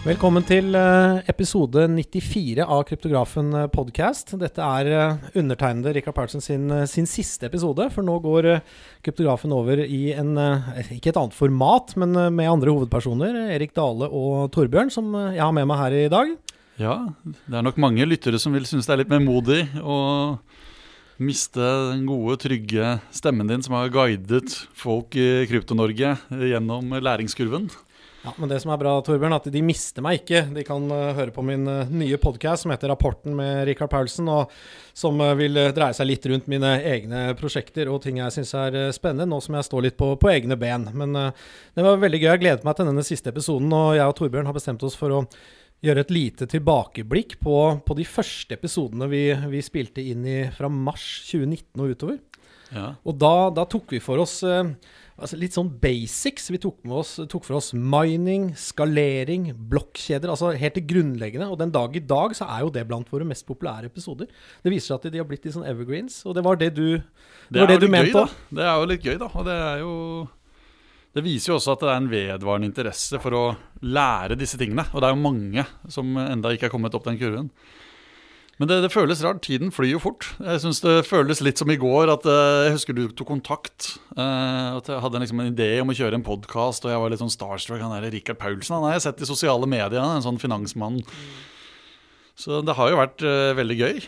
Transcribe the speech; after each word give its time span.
Velkommen 0.00 0.40
til 0.48 0.72
eh, 0.72 1.18
episode 1.28 1.82
94 1.92 2.64
av 2.64 2.86
Kryptografen 2.88 3.50
eh, 3.52 3.66
podcast. 3.68 4.30
Dette 4.40 4.64
er 4.64 4.88
eh, 4.96 5.26
undertegnede 5.36 5.92
Rikard 5.92 6.16
Paulsen 6.16 6.40
sin, 6.40 6.72
sin 6.88 7.04
siste 7.04 7.44
episode, 7.50 7.84
for 7.92 8.06
nå 8.06 8.14
går 8.24 8.48
Kryptografen 9.04 9.52
over 9.52 9.82
i 9.84 10.14
en 10.16 10.30
Ikke 10.96 11.12
et 11.12 11.18
annet 11.20 11.36
format, 11.36 11.92
men 12.00 12.16
med 12.32 12.48
andre 12.48 12.72
hovedpersoner. 12.72 13.36
Erik 13.52 13.76
Dale 13.76 14.08
og 14.08 14.48
Torbjørn, 14.56 14.88
som 14.94 15.12
jeg 15.34 15.44
har 15.44 15.52
med 15.52 15.68
meg 15.68 15.82
her 15.82 15.98
i 15.98 16.08
dag. 16.16 16.32
Ja, 16.80 16.96
det 17.20 17.60
er 17.60 17.68
nok 17.68 17.82
mange 17.84 18.08
lyttere 18.08 18.40
som 18.40 18.56
vil 18.56 18.64
synes 18.64 18.88
det 18.88 18.96
er 18.96 19.02
litt 19.02 19.12
vemodig 19.12 19.66
å 19.84 19.98
miste 21.20 21.60
den 21.90 22.08
gode, 22.08 22.40
trygge 22.40 22.96
stemmen 23.12 23.52
din 23.52 23.60
som 23.60 23.76
har 23.76 23.92
guidet 23.92 24.62
folk 24.72 25.12
i 25.20 25.44
Krypto-Norge 25.52 26.16
gjennom 26.32 26.96
læringskurven. 27.04 27.68
Ja, 28.22 28.34
Men 28.36 28.50
det 28.50 28.58
som 28.60 28.70
er 28.72 28.80
bra, 28.80 28.98
Torbjørn, 29.00 29.32
at 29.32 29.46
de 29.48 29.62
mister 29.64 30.04
meg 30.04 30.18
ikke. 30.20 30.42
De 30.52 30.64
kan 30.66 30.84
uh, 30.92 31.12
høre 31.16 31.32
på 31.32 31.44
min 31.46 31.64
uh, 31.64 31.88
nye 31.88 32.18
podkast 32.20 32.66
som 32.66 32.72
heter 32.74 32.92
Rapporten 32.92 33.32
med 33.36 33.62
Rikard 33.68 33.88
Paulsen, 33.92 34.28
og 34.28 34.52
som 34.96 35.16
uh, 35.24 35.32
vil 35.38 35.56
dreie 35.72 35.96
seg 35.96 36.10
litt 36.10 36.28
rundt 36.28 36.50
mine 36.52 36.74
egne 36.84 37.30
prosjekter 37.40 37.88
og 37.88 38.02
ting 38.04 38.20
jeg 38.20 38.34
syns 38.36 38.52
er 38.60 38.76
spennende, 38.92 39.30
nå 39.30 39.40
som 39.40 39.56
jeg 39.56 39.68
står 39.70 39.86
litt 39.86 39.96
på, 40.00 40.12
på 40.20 40.32
egne 40.34 40.58
ben. 40.60 40.84
Men 40.92 41.16
det 41.16 41.86
var 41.86 42.02
veldig 42.02 42.20
gøy. 42.20 42.28
Jeg 42.34 42.44
gledet 42.44 42.68
meg 42.68 42.76
til 42.76 42.90
denne 42.92 43.06
siste 43.08 43.32
episoden, 43.32 43.72
og 43.72 43.94
jeg 43.96 44.12
og 44.12 44.18
Torbjørn 44.20 44.52
har 44.52 44.58
bestemt 44.58 44.84
oss 44.84 44.98
for 45.00 45.16
å 45.16 45.24
gjøre 45.80 46.04
et 46.04 46.12
lite 46.12 46.48
tilbakeblikk 46.50 47.38
på, 47.40 47.56
på 47.86 47.96
de 47.96 48.04
første 48.04 48.52
episodene 48.56 49.08
vi, 49.08 49.22
vi 49.48 49.64
spilte 49.64 50.04
inn 50.04 50.26
i 50.28 50.40
fra 50.52 50.68
mars 50.68 51.06
2019 51.30 51.80
og 51.80 51.94
utover. 51.94 52.20
Ja. 52.74 52.94
Og 53.04 53.16
da, 53.20 53.34
da 53.54 53.66
tok 53.68 53.90
vi 53.94 54.00
for 54.02 54.22
oss 54.22 54.40
eh, 54.46 54.72
altså 55.20 55.38
litt 55.38 55.56
sånn 55.56 55.70
basics. 55.82 56.48
Vi 56.52 56.60
tok, 56.62 56.80
med 56.86 57.00
oss, 57.02 57.12
tok 57.30 57.44
for 57.46 57.58
oss 57.58 57.70
mining, 57.74 58.50
skalering, 58.58 59.50
blokkjeder. 59.70 60.32
Altså 60.32 60.52
helt 60.56 60.78
det 60.78 60.86
grunnleggende. 60.90 61.50
Og 61.50 61.60
den 61.60 61.74
dag 61.74 61.96
i 61.96 62.02
dag 62.02 62.34
så 62.36 62.48
er 62.48 62.64
jo 62.64 62.72
det 62.74 62.86
blant 62.88 63.10
våre 63.12 63.28
mest 63.28 63.46
populære 63.48 63.90
episoder. 63.90 64.30
Det 64.64 64.72
viser 64.72 64.92
seg 64.94 65.00
at 65.00 65.14
de 65.14 65.22
har 65.22 65.28
blitt 65.28 65.46
litt 65.46 65.56
sånn 65.56 65.68
evergreens, 65.68 66.22
og 66.26 66.36
det 66.38 66.44
var 66.46 66.60
det 66.60 66.72
du, 66.78 66.86
det 67.50 67.62
var 67.62 67.72
det 67.72 67.80
du 67.82 67.88
mente 67.90 68.12
gøy, 68.12 68.20
da. 68.20 68.52
Det 68.60 68.68
er 68.68 68.72
jo 68.74 68.92
litt 68.92 69.08
gøy, 69.10 69.16
da. 69.20 69.30
Og 69.34 69.48
det 69.48 69.58
er 69.66 69.84
jo 69.84 69.94
Det 71.10 71.24
viser 71.26 71.50
jo 71.50 71.58
også 71.58 71.74
at 71.74 71.80
det 71.82 71.90
er 71.90 71.98
en 71.98 72.10
vedvarende 72.10 72.70
interesse 72.70 73.18
for 73.18 73.34
å 73.34 73.44
lære 73.82 74.38
disse 74.38 74.58
tingene. 74.60 74.86
Og 74.94 75.02
det 75.02 75.08
er 75.08 75.16
jo 75.16 75.24
mange 75.24 75.66
som 75.90 76.16
enda 76.22 76.52
ikke 76.54 76.68
er 76.70 76.74
kommet 76.76 76.94
opp 76.94 77.08
den 77.08 77.18
kurven. 77.18 77.50
Men 78.60 78.68
det, 78.68 78.76
det 78.84 78.90
føles 78.92 79.22
rart. 79.24 79.40
Tiden 79.46 79.70
flyr 79.72 79.94
jo 79.94 80.00
fort. 80.04 80.26
Jeg 80.36 80.60
synes 80.60 80.82
det 80.84 80.98
føles 81.08 81.40
litt 81.40 81.60
som 81.60 81.70
i 81.72 81.78
går. 81.80 82.10
at 82.12 82.26
eh, 82.28 82.66
Jeg 82.66 82.74
husker 82.76 82.96
du 82.96 83.06
tok 83.08 83.30
kontakt. 83.32 83.94
eh, 84.12 84.76
at 84.76 84.90
Jeg 84.92 85.00
hadde 85.00 85.22
liksom 85.22 85.40
en 85.40 85.54
idé 85.54 85.70
om 85.80 85.88
å 85.88 85.96
kjøre 85.96 86.18
en 86.20 86.26
podkast, 86.26 86.84
og 86.84 86.92
jeg 86.92 87.00
var 87.00 87.14
litt 87.14 87.22
sånn 87.22 87.32
starstruck. 87.32 87.80
Han 87.80 87.94
der 87.96 88.12
Rikard 88.12 88.36
Paulsen 88.42 88.76
han 88.76 88.84
har 88.84 88.98
jeg 88.98 89.06
sett 89.08 89.24
i 89.24 89.30
sosiale 89.30 89.64
medier. 89.64 89.96
Er 89.96 90.18
en 90.18 90.26
sånn 90.26 90.42
finansmann. 90.42 91.00
Så 92.40 92.60
det 92.64 92.76
har 92.76 92.92
jo 92.92 93.00
vært 93.00 93.24
eh, 93.24 93.54
veldig 93.56 93.78
gøy. 93.80 94.02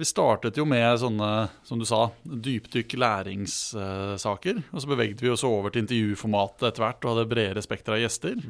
Vi 0.00 0.06
startet 0.08 0.56
jo 0.56 0.64
med 0.64 1.00
sånne, 1.02 1.32
som 1.68 1.76
du 1.80 1.84
sa, 1.84 2.06
dypdykk 2.24 2.94
læringssaker. 2.96 4.62
og 4.72 4.80
så 4.80 4.88
beveget 4.88 5.20
vi 5.20 5.28
oss 5.32 5.44
over 5.44 5.68
til 5.72 5.84
intervjuformatet 5.84 6.70
etter 6.70 6.84
hvert 6.84 7.04
og 7.04 7.12
hadde 7.12 7.28
bredere 7.28 7.64
spekter 7.64 7.96
av 7.96 8.00
gjester. 8.00 8.40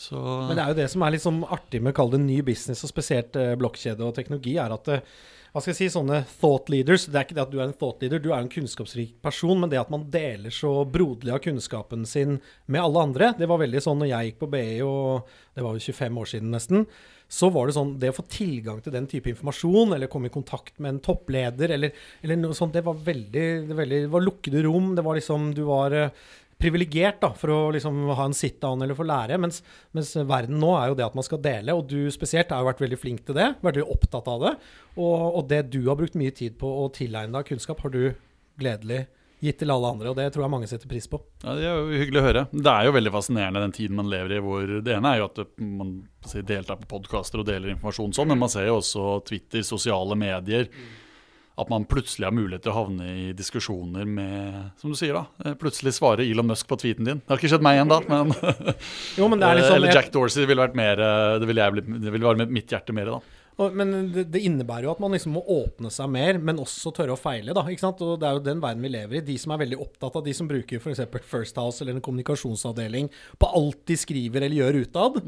Så 0.00 0.18
Men 0.48 0.56
det 0.56 0.64
er 0.64 0.72
jo 0.72 0.80
det 0.82 0.90
som 0.92 1.04
er 1.06 1.14
litt 1.14 1.24
sånn 1.24 1.44
artig 1.44 1.80
med 1.82 1.94
å 1.94 1.98
kalle 2.00 2.16
det 2.16 2.24
ny 2.26 2.40
business, 2.46 2.82
og 2.84 2.90
spesielt 2.90 3.36
eh, 3.38 3.54
blokkjede 3.58 4.04
og 4.04 4.16
teknologi, 4.16 4.56
er 4.60 4.74
at 4.74 4.90
eh, 4.90 5.06
hva 5.54 5.62
skal 5.62 5.70
jeg 5.70 5.78
si, 5.84 5.94
sånne 5.94 6.16
thought 6.40 6.66
leaders 6.72 7.04
Det 7.06 7.14
er 7.14 7.26
ikke 7.28 7.36
det 7.36 7.44
at 7.44 7.52
du 7.52 7.60
er 7.60 7.68
en 7.68 7.76
thought 7.78 8.00
leader, 8.02 8.18
du 8.18 8.32
er 8.32 8.40
en 8.40 8.50
kunnskapsrik 8.50 9.12
person, 9.22 9.60
men 9.62 9.70
det 9.70 9.78
at 9.78 9.92
man 9.92 10.08
deler 10.10 10.50
så 10.50 10.80
broderlig 10.82 11.30
av 11.30 11.44
kunnskapen 11.44 12.02
sin 12.10 12.40
med 12.66 12.82
alle 12.82 13.04
andre 13.06 13.28
Det 13.38 13.46
var 13.46 13.62
veldig 13.62 13.82
sånn 13.84 14.00
når 14.02 14.10
jeg 14.10 14.32
gikk 14.32 14.40
på 14.40 14.48
BI, 14.50 14.64
og 14.82 15.36
det 15.54 15.62
var 15.62 15.78
jo 15.78 15.84
25 15.94 16.18
år 16.24 16.32
siden 16.32 16.50
nesten. 16.56 16.88
Så 17.30 17.52
var 17.54 17.70
det 17.70 17.76
sånn 17.76 17.94
Det 18.02 18.10
å 18.10 18.16
få 18.18 18.26
tilgang 18.30 18.82
til 18.82 18.96
den 18.96 19.06
type 19.10 19.30
informasjon, 19.30 19.94
eller 19.94 20.10
komme 20.10 20.26
i 20.26 20.34
kontakt 20.34 20.82
med 20.82 20.96
en 20.96 21.02
toppleder, 21.06 21.76
eller, 21.78 21.94
eller 22.26 22.40
noe 22.42 22.58
sånt, 22.58 22.74
det 22.74 22.82
var 22.86 22.98
veldig 22.98 23.46
Det, 23.70 23.78
veldig, 23.78 24.00
det 24.08 24.10
var 24.10 24.26
lukkede 24.26 24.64
rom. 24.66 24.90
Det 24.98 25.06
var 25.06 25.20
liksom 25.20 25.52
Du 25.54 25.62
var 25.70 25.94
eh, 25.94 26.26
privilegert 26.64 27.24
for 27.40 27.52
å 27.52 27.58
liksom 27.74 27.98
ha 28.16 28.28
en 28.28 28.36
sit-down 28.36 28.82
eller 28.84 28.96
få 28.98 29.06
lære. 29.08 29.38
Mens, 29.40 29.60
mens 29.96 30.14
verden 30.24 30.60
nå 30.62 30.72
er 30.78 30.90
jo 30.90 30.98
det 30.98 31.06
at 31.06 31.18
man 31.18 31.26
skal 31.26 31.42
dele, 31.44 31.76
og 31.76 31.88
du 31.90 32.08
spesielt 32.14 32.52
har 32.54 32.64
jo 32.64 32.70
vært 32.70 32.84
veldig 32.84 33.00
flink 33.00 33.26
til 33.28 33.36
det. 33.38 33.50
Vært 33.60 33.76
veldig 33.80 33.96
opptatt 33.96 34.30
av 34.32 34.46
det. 34.46 34.54
Og, 34.96 35.18
og 35.40 35.42
det 35.52 35.66
du 35.74 35.82
har 35.90 36.00
brukt 36.00 36.16
mye 36.18 36.34
tid 36.34 36.56
på 36.60 36.70
å 36.84 36.88
tilegne 36.94 37.36
deg 37.36 37.52
kunnskap, 37.52 37.84
har 37.84 37.92
du 37.94 38.02
gledelig 38.60 39.04
gitt 39.44 39.60
til 39.60 39.72
alle 39.74 39.90
andre. 39.92 40.10
Og 40.12 40.18
det 40.18 40.30
tror 40.32 40.46
jeg 40.46 40.54
mange 40.54 40.68
setter 40.70 40.90
pris 40.90 41.06
på. 41.10 41.20
ja, 41.44 41.54
Det 41.58 41.68
er 41.68 41.78
jo 41.78 42.02
hyggelig 42.02 42.20
å 42.20 42.26
høre. 42.28 42.44
Det 42.52 42.72
er 42.72 42.88
jo 42.88 42.96
veldig 42.96 43.14
fascinerende 43.14 43.64
den 43.66 43.76
tiden 43.76 43.98
man 44.00 44.10
lever 44.12 44.36
i. 44.36 44.42
hvor 44.44 44.74
Det 44.86 44.96
ene 44.96 45.14
er 45.14 45.20
jo 45.20 45.30
at 45.30 45.42
man 45.60 45.94
deltar 46.34 46.80
på 46.80 46.90
podkaster 46.96 47.42
og 47.42 47.48
deler 47.48 47.74
informasjon 47.74 48.14
sånn, 48.16 48.30
men 48.32 48.40
man 48.40 48.52
ser 48.52 48.70
jo 48.70 48.78
også 48.80 49.08
Twitter, 49.28 49.64
sosiale 49.66 50.16
medier. 50.18 50.70
At 51.56 51.68
man 51.70 51.84
plutselig 51.86 52.26
har 52.26 52.34
mulighet 52.34 52.64
til 52.64 52.72
å 52.72 52.78
havne 52.80 53.04
i 53.14 53.26
diskusjoner 53.38 54.08
med 54.10 54.56
Som 54.80 54.90
du 54.90 54.98
sier, 54.98 55.14
da. 55.14 55.26
eh, 55.44 55.54
Plutselig 55.60 55.92
svarer 55.94 56.24
Elon 56.26 56.48
Musk 56.50 56.66
på 56.66 56.78
tweeten 56.82 57.06
din. 57.06 57.20
Det 57.22 57.30
har 57.30 57.38
ikke 57.38 57.52
skjedd 57.52 57.62
meg 57.62 57.78
ennå, 57.84 58.00
men 58.10 58.34
Jo, 59.20 59.28
men 59.30 59.38
sånn 59.68 59.76
Eller 59.78 59.94
Jack 59.94 60.10
Dorsey 60.14 60.48
ville 60.50 60.64
vært 60.64 60.74
mer 60.78 60.98
eh, 60.98 61.38
Det 61.38 61.46
ville 61.50 61.62
jeg 61.68 61.86
det 62.02 62.10
ville 62.16 62.26
være 62.26 62.48
mitt 62.50 62.74
hjerte 62.74 62.96
mer, 62.96 63.12
da. 63.14 63.40
Og, 63.54 63.74
men 63.78 63.92
det, 64.10 64.24
det 64.34 64.42
innebærer 64.48 64.88
jo 64.88 64.94
at 64.94 65.02
man 65.02 65.14
liksom 65.14 65.36
må 65.36 65.42
åpne 65.54 65.90
seg 65.94 66.10
mer, 66.10 66.38
men 66.42 66.58
også 66.62 66.90
tørre 66.94 67.14
å 67.14 67.20
feile. 67.20 67.54
da, 67.54 67.62
ikke 67.70 67.84
sant? 67.84 68.02
Og 68.02 68.18
Det 68.18 68.26
er 68.26 68.38
jo 68.38 68.42
den 68.42 68.62
verden 68.62 68.82
vi 68.82 68.90
lever 68.90 69.20
i. 69.20 69.24
De 69.28 69.36
som 69.38 69.54
er 69.54 69.62
veldig 69.62 69.78
opptatt 69.84 70.18
av 70.18 70.24
de 70.26 70.34
som 70.34 70.48
bruker 70.50 70.82
f.eks. 70.82 71.04
First 71.30 71.60
House 71.60 71.82
eller 71.82 71.94
en 71.94 72.04
kommunikasjonsavdeling 72.04 73.10
på 73.38 73.50
alt 73.60 73.84
de 73.86 73.96
skriver 73.98 74.46
eller 74.46 74.58
gjør 74.58 74.80
utad, 74.82 75.20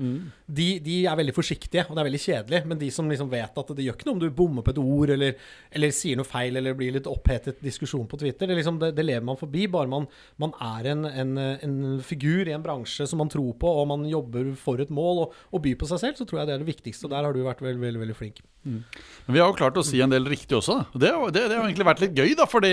de, 0.47 0.66
de 0.82 0.97
er 1.06 1.19
veldig 1.19 1.34
forsiktige, 1.37 1.87
og 1.87 1.94
det 1.94 2.03
er 2.03 2.09
veldig 2.10 2.22
kjedelig. 2.25 2.62
Men 2.66 2.81
de 2.82 2.91
som 2.94 3.10
liksom 3.10 3.31
vet 3.31 3.62
at 3.62 3.72
det 3.76 3.87
gjør 3.87 3.98
ikke 3.98 4.09
noe 4.10 4.19
om 4.19 4.25
du 4.25 4.28
bommer 4.41 4.66
på 4.66 4.75
et 4.75 4.82
ord 4.82 5.14
eller, 5.14 5.38
eller 5.70 5.94
sier 5.94 6.19
noe 6.19 6.26
feil 6.26 6.58
eller 6.58 6.76
blir 6.78 6.97
litt 6.98 7.10
opphetet 7.10 7.62
diskusjon 7.62 8.08
på 8.10 8.19
Twitter, 8.25 8.50
det, 8.50 8.58
liksom, 8.58 8.81
det, 8.82 8.93
det 8.97 9.06
lever 9.06 9.26
man 9.26 9.38
forbi. 9.38 9.69
Bare 9.70 9.91
man, 9.91 10.08
man 10.43 10.54
er 10.62 10.91
en, 10.97 11.06
en, 11.06 11.32
en 11.38 11.78
figur 12.03 12.50
i 12.50 12.54
en 12.56 12.64
bransje 12.64 13.06
som 13.06 13.22
man 13.22 13.31
tror 13.31 13.54
på, 13.60 13.70
og 13.70 13.87
man 13.93 14.06
jobber 14.10 14.50
for 14.58 14.82
et 14.82 14.91
mål 14.91 15.26
og, 15.26 15.41
og 15.54 15.62
byr 15.62 15.78
på 15.78 15.91
seg 15.93 16.03
selv, 16.03 16.19
så 16.19 16.26
tror 16.26 16.43
jeg 16.43 16.50
det 16.50 16.56
er 16.56 16.64
det 16.64 16.72
viktigste. 16.75 17.06
Og 17.06 17.14
der 17.14 17.26
har 17.28 17.37
du 17.37 17.44
vært 17.47 17.62
veldig, 17.62 17.82
veldig, 17.87 18.03
veldig 18.03 18.16
flink. 18.19 18.43
Men 18.66 18.82
vi 19.31 19.38
har 19.38 19.50
jo 19.50 19.59
klart 19.59 19.78
å 19.78 19.84
si 19.87 20.00
en 20.03 20.10
del 20.10 20.27
riktig 20.27 20.59
også. 20.59 20.81
Det, 20.93 21.12
det, 21.34 21.47
det 21.47 21.54
har 21.54 21.65
egentlig 21.69 21.87
vært 21.87 22.03
litt 22.03 22.19
gøy, 22.19 22.34
da, 22.38 22.49
fordi 22.50 22.72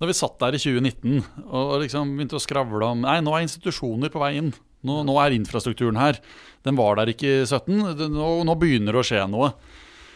da 0.00 0.08
vi 0.08 0.16
satt 0.16 0.38
der 0.40 0.56
i 0.56 0.60
2019 0.62 1.50
og 1.50 1.74
liksom 1.82 2.14
begynte 2.14 2.38
å 2.38 2.40
skravle 2.40 2.86
om 2.94 3.02
Nei, 3.04 3.18
nå 3.24 3.34
er 3.36 3.44
institusjoner 3.44 4.12
på 4.12 4.22
vei 4.22 4.36
inn. 4.38 4.54
Nå, 4.86 5.02
nå 5.04 5.16
er 5.20 5.34
infrastrukturen 5.36 5.98
her. 6.00 6.20
Den 6.64 6.78
var 6.78 6.96
der 6.96 7.10
ikke 7.12 7.42
i 7.42 7.44
17. 7.44 8.06
Nå, 8.14 8.28
nå 8.48 8.54
begynner 8.60 8.96
det 8.96 9.02
å 9.02 9.08
skje 9.10 9.26
noe. 9.28 9.52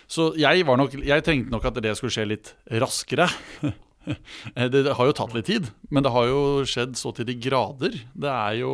Så 0.08 0.30
jeg, 0.40 0.64
var 0.68 0.78
nok, 0.80 0.94
jeg 1.04 1.24
tenkte 1.26 1.52
nok 1.52 1.66
at 1.68 1.80
det 1.84 1.96
skulle 1.98 2.14
skje 2.14 2.28
litt 2.32 2.54
raskere. 2.72 3.28
Det 4.04 4.82
har 4.84 5.06
jo 5.08 5.14
tatt 5.16 5.32
litt 5.32 5.46
tid, 5.48 5.70
men 5.88 6.04
det 6.04 6.10
har 6.12 6.26
jo 6.28 6.40
skjedd 6.68 6.90
så 7.00 7.08
til 7.16 7.24
de 7.24 7.38
grader. 7.40 7.94
Det 8.12 8.28
er 8.28 8.58
jo 8.58 8.72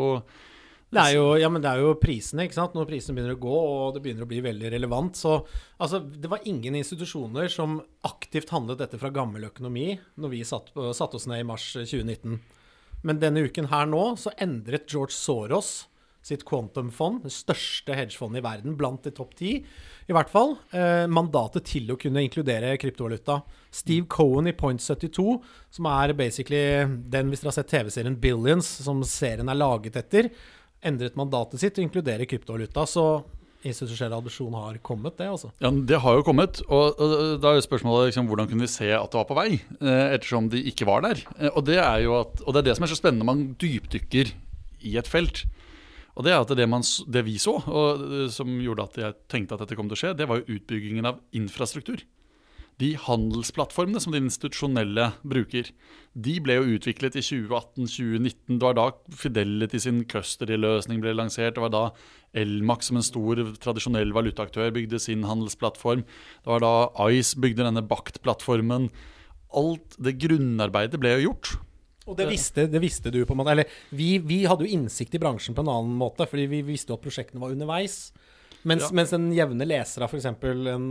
Det 0.91 0.99
er 0.99 1.12
jo, 1.15 1.27
ja, 1.39 1.47
men 1.53 1.62
det 1.62 1.71
er 1.71 1.84
jo 1.84 1.93
prisene, 2.03 2.49
ikke 2.49 2.56
sant. 2.56 2.73
Når 2.75 2.89
prisene 2.89 3.15
begynner 3.15 3.37
å 3.37 3.43
gå 3.43 3.59
og 3.59 3.93
det 3.95 4.03
begynner 4.03 4.27
å 4.27 4.31
bli 4.31 4.41
veldig 4.43 4.73
relevant. 4.75 5.19
Så 5.19 5.37
altså, 5.78 6.01
det 6.03 6.31
var 6.31 6.47
ingen 6.51 6.78
institusjoner 6.81 7.47
som 7.53 7.78
aktivt 8.09 8.51
handlet 8.51 8.83
dette 8.83 8.99
fra 8.99 9.12
gammel 9.15 9.47
økonomi 9.53 9.93
når 10.19 10.34
vi 10.34 10.43
satt, 10.47 10.75
oss 10.75 11.28
ned 11.31 11.45
i 11.45 11.47
mars 11.47 11.69
2019. 11.78 12.41
Men 13.06 13.23
denne 13.23 13.47
uken 13.47 13.71
her 13.71 13.87
nå 13.89 14.03
så 14.21 14.34
endret 14.43 14.91
George 14.91 15.15
Soros 15.15 15.71
sitt 16.21 16.43
quantum-fond, 16.45 17.22
det 17.25 17.33
største 17.33 17.95
hedgefondet 17.97 18.43
i 18.43 18.45
verden, 18.45 18.77
blant 18.77 19.07
de 19.07 19.12
topp 19.17 19.33
ti, 19.39 19.55
i 19.61 20.12
hvert 20.15 20.28
fall, 20.28 20.59
eh, 20.77 21.07
mandatet 21.09 21.65
til 21.65 21.89
å 21.89 21.99
kunne 22.01 22.21
inkludere 22.21 22.77
kryptovaluta. 22.77 23.41
Steve 23.72 24.07
Cohen 24.07 24.51
i 24.51 24.53
Point 24.53 24.83
72, 24.83 25.41
som 25.71 25.87
er 25.87 26.12
basically 26.12 26.84
den, 26.84 27.31
hvis 27.31 27.41
dere 27.41 27.53
har 27.55 27.57
sett 27.57 27.72
TV-serien 27.72 28.21
Billions, 28.21 28.66
som 28.84 29.01
serien 29.03 29.48
er 29.48 29.57
laget 29.57 29.97
etter, 29.97 30.31
endret 30.86 31.18
mandatet 31.18 31.62
sitt 31.62 31.78
og 31.78 31.86
inkluderer 31.86 32.28
kryptovaluta. 32.28 32.86
Så 32.88 33.04
institusjonell 33.66 34.16
adopsjon 34.16 34.56
har 34.56 34.78
kommet, 34.84 35.18
det, 35.18 35.28
altså. 35.28 35.50
Ja, 35.60 35.71
Det 35.71 36.00
har 36.00 36.16
jo 36.16 36.24
kommet, 36.24 36.62
og, 36.68 36.97
og 36.97 37.41
da 37.42 37.53
er 37.53 37.59
jo 37.59 37.66
spørsmålet 37.66 38.10
liksom, 38.10 38.28
hvordan 38.30 38.48
kunne 38.48 38.65
vi 38.65 38.72
se 38.72 38.88
at 38.97 39.12
det 39.12 39.21
var 39.21 39.28
på 39.28 39.36
vei, 39.36 39.48
eh, 39.60 40.04
ettersom 40.16 40.48
de 40.53 40.62
ikke 40.71 40.88
var 40.88 41.04
der. 41.04 41.21
Eh, 41.38 41.50
og, 41.53 41.65
det 41.68 41.77
er 41.82 41.98
jo 42.06 42.16
at, 42.22 42.41
og 42.47 42.54
det 42.54 42.62
er 42.62 42.71
det 42.71 42.77
som 42.78 42.86
er 42.86 42.92
så 42.92 43.00
spennende 43.00 43.27
når 43.27 43.32
man 43.32 43.42
dypdykker 43.60 44.32
i 44.88 44.94
et 44.97 45.10
felt. 45.10 45.44
Og 46.16 46.24
det 46.27 46.32
er 46.32 46.41
at 46.41 46.54
det, 46.56 46.66
man, 46.68 46.84
det 47.12 47.24
vi 47.26 47.36
så, 47.41 47.59
og 47.60 48.06
eh, 48.06 48.30
som 48.33 48.48
gjorde 48.65 48.88
at 48.88 49.03
jeg 49.04 49.18
tenkte 49.33 49.56
at 49.56 49.66
dette 49.66 49.76
kom 49.78 49.92
til 49.92 49.98
å 49.98 50.03
skje, 50.04 50.16
det 50.16 50.28
var 50.30 50.41
jo 50.41 50.56
utbyggingen 50.56 51.12
av 51.12 51.21
infrastruktur. 51.36 52.00
De 52.80 52.94
handelsplattformene 52.97 54.00
som 54.00 54.15
de 54.15 54.22
institusjonelle 54.24 55.10
bruker, 55.28 55.68
de 56.16 56.36
ble 56.41 56.56
jo 56.56 56.78
utviklet 56.78 57.18
i 57.21 57.22
2018-2019. 57.27 58.56
Det 58.56 58.65
var 58.65 58.78
da 58.78 58.86
Fidelity 59.21 59.82
sin 59.84 60.00
custody-løsning 60.09 61.03
ble 61.04 61.12
lansert. 61.18 61.59
Det 61.59 61.65
var 61.66 61.74
da 61.74 61.84
Elmax 62.41 62.88
som 62.88 63.00
en 63.00 63.04
stor 63.04 63.42
tradisjonell 63.60 64.15
valutaaktør 64.16 64.72
bygde 64.74 65.00
sin 65.03 65.27
handelsplattform. 65.28 66.06
Det 66.41 66.54
var 66.54 66.65
da 66.65 66.74
Ice 67.12 67.36
bygde 67.36 67.66
denne 67.66 67.84
Bakt-plattformen. 67.84 68.88
Alt 69.60 69.98
det 70.00 70.16
grunnarbeidet 70.22 71.03
ble 71.03 71.18
jo 71.18 71.26
gjort. 71.28 71.53
Og 72.09 72.16
det 72.18 72.30
visste, 72.30 72.65
det 72.71 72.80
visste, 72.83 73.12
du, 73.12 73.21
på 73.26 73.36
en 73.36 73.42
måte. 73.42 73.53
Eller 73.54 73.71
vi, 73.94 74.15
vi, 74.24 74.42
hadde 74.48 74.65
jo 74.65 74.78
innsikt 74.78 75.15
i 75.15 75.22
bransjen 75.22 75.54
på 75.54 75.62
en 75.66 75.71
annen 75.71 75.98
måte, 76.00 76.26
fordi 76.26 76.48
vi 76.50 76.65
visste 76.72 76.94
jo 76.94 76.98
at 76.98 77.04
prosjektene 77.04 77.42
var 77.42 77.53
underveis. 77.54 78.06
Mens, 78.68 78.86
ja. 78.86 78.92
mens 78.97 79.12
en 79.16 79.30
jevne 79.33 79.65
leser 79.65 80.04
av 80.04 80.12
f.eks. 80.12 80.27
en 80.28 80.86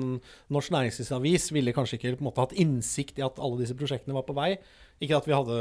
norsk 0.49 0.73
næringslivsavis 0.73 1.49
ville 1.53 1.73
kanskje 1.75 1.99
ikke 1.99 2.15
på 2.17 2.23
en 2.23 2.29
måte 2.31 2.41
hatt 2.41 2.55
innsikt 2.57 3.21
i 3.21 3.25
at 3.25 3.37
alle 3.37 3.61
disse 3.61 3.77
prosjektene 3.77 4.17
var 4.17 4.25
på 4.25 4.37
vei. 4.37 4.55
Ikke 4.99 5.19
at 5.19 5.27
vi 5.29 5.35
hadde 5.35 5.57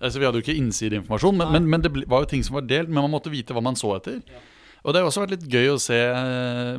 altså, 0.00 0.18
Vi 0.18 0.26
hadde 0.26 0.40
jo 0.40 0.44
ikke 0.44 0.58
innsideinformasjon, 0.58 1.38
men, 1.40 1.52
men, 1.54 1.68
men, 1.72 1.84
det 1.84 1.92
var 2.10 2.24
jo 2.24 2.32
ting 2.34 2.44
som 2.44 2.58
var 2.58 2.66
delt. 2.68 2.90
Men 2.90 3.06
man 3.06 3.14
måtte 3.14 3.32
vite 3.32 3.56
hva 3.56 3.64
man 3.64 3.78
så 3.78 3.94
etter. 3.96 4.18
Ja. 4.28 4.42
Og 4.86 4.94
det 4.94 5.00
har 5.00 5.08
også 5.08 5.24
vært 5.24 5.34
litt 5.34 5.46
gøy 5.50 5.72
å 5.72 5.78
se 5.82 5.96
eh, 5.98 6.76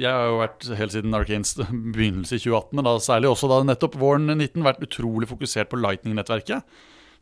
Jeg 0.00 0.08
har 0.08 0.28
jo 0.30 0.38
vært 0.38 0.66
helt 0.78 0.94
siden 0.94 1.16
Arcanes 1.18 1.56
begynnelse 1.96 2.38
i 2.38 2.42
2018, 2.42 2.76
men 2.78 2.86
da 2.86 2.96
særlig 3.02 3.32
også 3.32 3.50
da 3.50 3.62
nettopp 3.66 3.98
våren 4.00 4.30
19 4.34 4.66
vært 4.66 4.82
utrolig 4.86 5.30
fokusert 5.30 5.72
på 5.72 5.80
Lightning-nettverket. 5.80 6.66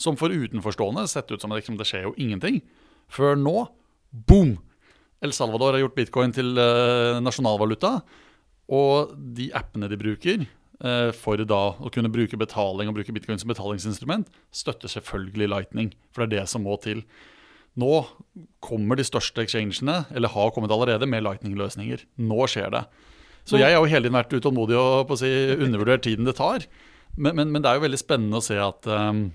Som 0.01 0.17
for 0.21 0.33
utenforstående 0.33 1.05
sett 1.13 1.31
ut 1.33 1.43
som 1.43 1.53
at 1.53 1.61
liksom, 1.61 1.77
det 1.81 1.89
skjer 1.89 2.09
jo 2.09 2.17
ingenting. 2.17 2.61
Før 3.13 3.37
nå, 3.39 3.57
boom! 4.29 4.59
El 5.25 5.35
Salvador 5.37 5.77
har 5.77 5.85
gjort 5.85 5.99
bitcoin 5.99 6.33
til 6.35 6.55
uh, 6.57 7.21
nasjonalvaluta. 7.23 7.99
Og 8.71 9.13
de 9.37 9.51
appene 9.57 9.91
de 9.91 9.99
bruker 10.01 10.47
uh, 10.47 11.11
for 11.17 11.43
da 11.45 11.61
å 11.77 11.93
kunne 11.93 12.13
bruke 12.13 12.39
betaling 12.41 12.91
og 12.91 12.97
bruke 13.01 13.15
bitcoin 13.15 13.41
som 13.41 13.51
betalingsinstrument, 13.51 14.31
støtter 14.55 14.93
selvfølgelig 14.93 15.51
Lightning. 15.53 15.93
For 16.15 16.25
det 16.25 16.31
er 16.31 16.45
det 16.45 16.53
som 16.53 16.65
må 16.65 16.79
til. 16.83 17.05
Nå 17.79 18.03
kommer 18.65 18.99
de 18.99 19.07
største 19.07 19.45
exchangene, 19.45 20.05
eller 20.11 20.33
har 20.33 20.55
kommet 20.55 20.73
allerede, 20.75 21.07
med 21.07 21.25
Lightning-løsninger. 21.27 22.07
Nå 22.23 22.47
skjer 22.51 22.73
det. 22.75 22.85
Så 23.49 23.59
jeg 23.59 23.73
har 23.73 23.81
jo 23.81 23.91
hele 23.91 24.07
tiden 24.07 24.19
vært 24.19 24.35
utålmodig 24.37 24.77
og 24.79 25.07
på 25.09 25.17
å 25.17 25.21
si, 25.21 25.31
undervurdert 25.57 26.05
tiden 26.05 26.29
det 26.29 26.37
tar. 26.39 26.67
Men, 27.17 27.37
men, 27.39 27.51
men, 27.51 27.63
det 27.63 27.71
er 27.71 27.79
jo 27.79 27.87
veldig 27.87 28.01
spennende 28.01 28.39
å 28.39 28.45
se 28.45 28.59
at 28.61 28.87
um, 28.87 29.31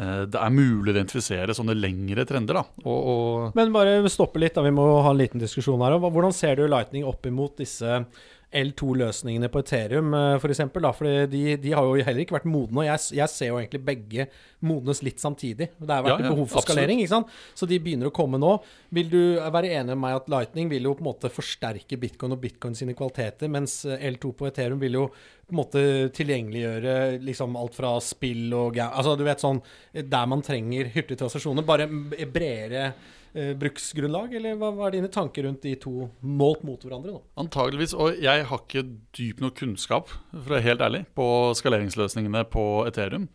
det 0.00 0.38
er 0.40 0.52
mulig 0.54 0.92
å 0.92 0.94
identifisere 0.94 1.54
sånne 1.56 1.74
lengre 1.76 2.24
trender. 2.28 2.60
da. 2.60 2.84
Og, 2.86 3.08
og 3.12 3.56
Men 3.58 3.72
bare 3.74 4.00
stoppe 4.12 4.40
litt, 4.40 4.54
da. 4.56 4.64
vi 4.64 4.72
må 4.72 4.86
ha 5.04 5.10
en 5.12 5.20
liten 5.20 5.42
diskusjon 5.42 5.82
her. 5.84 5.98
Hvordan 6.00 6.32
ser 6.36 6.56
du 6.56 6.66
Lightning 6.68 7.04
opp 7.08 7.26
imot 7.28 7.60
disse 7.60 8.04
L2-løsningene 8.50 9.46
på 9.46 9.60
Ethereum, 9.62 10.14
eh, 10.14 10.36
For 10.42 10.50
eksempel, 10.50 10.86
fordi 10.96 11.26
de, 11.30 11.42
de, 11.62 11.72
har 11.72 11.86
jo 11.86 12.02
heller 12.02 12.24
ikke 12.24 12.34
vært 12.34 12.48
modne. 12.50 12.82
og 12.82 12.86
jeg, 12.88 12.98
jeg, 13.20 13.30
ser 13.30 13.52
jo 13.52 13.58
egentlig 13.60 13.82
begge 13.86 14.26
modnes 14.66 15.02
litt 15.06 15.22
samtidig. 15.22 15.70
Det 15.78 15.90
har 15.90 16.02
vært 16.02 16.18
ja, 16.18 16.26
ja, 16.26 16.32
behov 16.32 16.48
for 16.48 16.58
absolutt. 16.58 16.74
skalering, 16.74 17.02
ikke 17.02 17.14
sant? 17.14 17.36
så 17.54 17.68
de 17.70 17.78
begynner 17.78 18.10
å 18.10 18.14
komme 18.14 18.40
nå. 18.42 18.56
Vil 18.90 19.12
du 19.12 19.20
være 19.38 19.70
enig 19.70 19.94
med 19.94 20.02
meg 20.02 20.18
at 20.18 20.32
Lightning 20.32 20.70
vil 20.72 20.90
jo 20.90 20.96
på 20.98 21.04
en 21.04 21.10
måte 21.12 21.30
forsterke 21.30 22.00
bitcoin 22.00 22.34
og 22.34 22.42
bitcoin 22.42 22.74
sine 22.74 22.96
kvaliteter, 22.98 23.52
mens 23.52 23.84
L2 23.86 24.34
på 24.34 24.50
Ethereum 24.50 24.82
vil 24.82 24.98
jo 24.98 25.06
på 25.50 25.54
en 25.54 25.60
måte 25.60 25.84
tilgjengeliggjøre 26.14 26.96
liksom 27.26 27.56
alt 27.58 27.74
fra 27.74 27.96
spill 28.04 28.52
og 28.54 28.78
Altså 28.80 29.16
du 29.18 29.24
vet 29.26 29.42
sånn 29.42 29.58
der 29.92 30.28
man 30.30 30.44
trenger 30.46 30.90
hurtige 30.94 31.18
transaksjoner, 31.18 31.66
bare 31.66 31.88
bredere 32.30 32.84
eh, 32.90 33.18
bruksgrunnlag, 33.32 34.32
eller 34.38 34.56
hva, 34.58 34.72
hva, 34.74 34.88
er 34.88 34.96
dine 34.96 35.10
tanker 35.12 35.46
rundt 35.46 35.62
de 35.66 35.76
to 35.78 36.08
målt 36.20 36.64
mot 36.66 36.82
hverandre? 36.82 37.14
nå? 37.14 37.24
Antageligvis, 37.40 37.94
og 37.94 38.18
jeg 38.18 38.46
har 38.48 38.64
ikke 38.64 38.86
dyp 39.16 39.44
nok 39.44 39.58
kunnskap, 39.60 40.10
for 40.32 40.48
å 40.48 40.56
være 40.56 40.66
helt 40.66 40.86
ærlig, 40.86 41.04
på 41.14 41.26
skaleringsløsningene 41.60 42.46
på 42.50 42.64
Ethereum. 42.90 43.28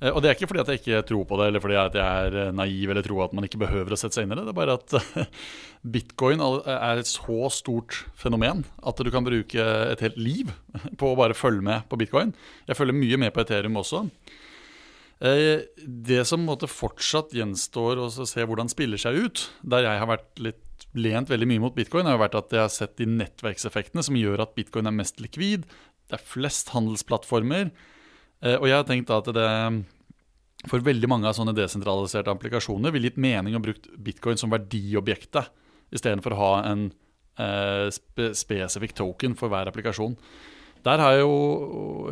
Eh, 0.00 0.10
og 0.10 0.22
det 0.22 0.30
er 0.30 0.36
ikke 0.36 0.48
fordi 0.50 0.62
at 0.62 0.72
jeg 0.72 0.80
ikke 0.80 1.02
tror 1.10 1.26
på 1.28 1.38
det, 1.40 1.48
eller 1.50 1.62
fordi 1.62 1.78
at 1.80 1.96
jeg 1.98 2.26
er 2.26 2.38
eh, 2.44 2.52
naiv 2.56 2.92
eller 2.92 3.04
tror 3.04 3.24
at 3.26 3.34
man 3.36 3.46
ikke 3.46 3.60
behøver 3.60 3.94
å 3.94 4.00
sette 4.00 4.16
seg 4.16 4.26
inn 4.26 4.34
i 4.34 4.38
det. 4.38 4.46
Det 4.48 4.54
er 4.54 4.60
bare 4.60 4.78
at 4.78 4.94
bitcoin 5.96 6.44
er 6.64 7.00
et 7.00 7.10
så 7.10 7.50
stort 7.52 8.02
fenomen 8.18 8.64
at 8.86 9.00
du 9.00 9.10
kan 9.12 9.26
bruke 9.26 9.64
et 9.64 10.04
helt 10.04 10.20
liv 10.20 10.52
på 11.00 11.12
å 11.12 11.18
bare 11.18 11.36
følge 11.36 11.64
med 11.66 11.88
på 11.90 12.00
bitcoin. 12.00 12.32
Jeg 12.68 12.80
følger 12.80 12.96
mye 12.96 13.20
med 13.26 13.34
på 13.36 13.44
Ethereum 13.44 13.80
også. 13.80 14.06
Eh, 15.20 15.66
det 15.84 16.22
som 16.24 16.48
fortsatt 16.48 17.34
gjenstår 17.36 18.00
å 18.00 18.08
se 18.08 18.44
hvordan 18.44 18.70
spiller 18.72 19.00
seg 19.00 19.18
ut, 19.20 19.44
der 19.60 19.84
jeg 19.84 20.00
har 20.00 20.08
vært 20.08 20.40
litt 20.40 20.86
lent 20.96 21.28
veldig 21.30 21.48
mye 21.50 21.62
mot 21.66 21.76
bitcoin, 21.76 22.08
har 22.08 22.18
vært 22.18 22.38
at 22.38 22.54
jeg 22.56 22.64
har 22.64 22.72
sett 22.72 22.96
de 22.98 23.06
nettverkseffektene 23.06 24.02
som 24.06 24.16
gjør 24.16 24.42
at 24.46 24.56
bitcoin 24.56 24.88
er 24.88 24.96
mest 24.96 25.20
likvid. 25.20 25.68
Det 26.08 26.16
er 26.16 26.24
flest 26.24 26.72
handelsplattformer. 26.72 27.68
Eh, 28.40 28.56
og 28.56 28.66
jeg 28.70 28.78
har 28.78 28.88
tenkt 28.88 29.12
at 29.12 29.28
det 29.36 29.48
for 30.68 30.84
veldig 30.84 31.08
mange 31.08 31.28
av 31.28 31.36
sånne 31.36 31.54
desentraliserte 31.56 32.32
applikasjoner 32.32 32.92
ville 32.92 33.08
gitt 33.08 33.20
mening 33.20 33.56
å 33.56 33.62
bruke 33.64 33.92
bitcoin 33.96 34.40
som 34.40 34.52
verdiobjektet, 34.52 35.48
istedenfor 35.94 36.36
å 36.36 36.40
ha 36.40 36.50
en 36.68 36.88
eh, 37.40 37.86
spe 37.94 38.32
spesifikk 38.36 38.96
token 38.98 39.36
for 39.38 39.52
hver 39.52 39.70
applikasjon. 39.70 40.16
Der 40.86 41.02
har 41.02 41.18
jo 41.20 41.32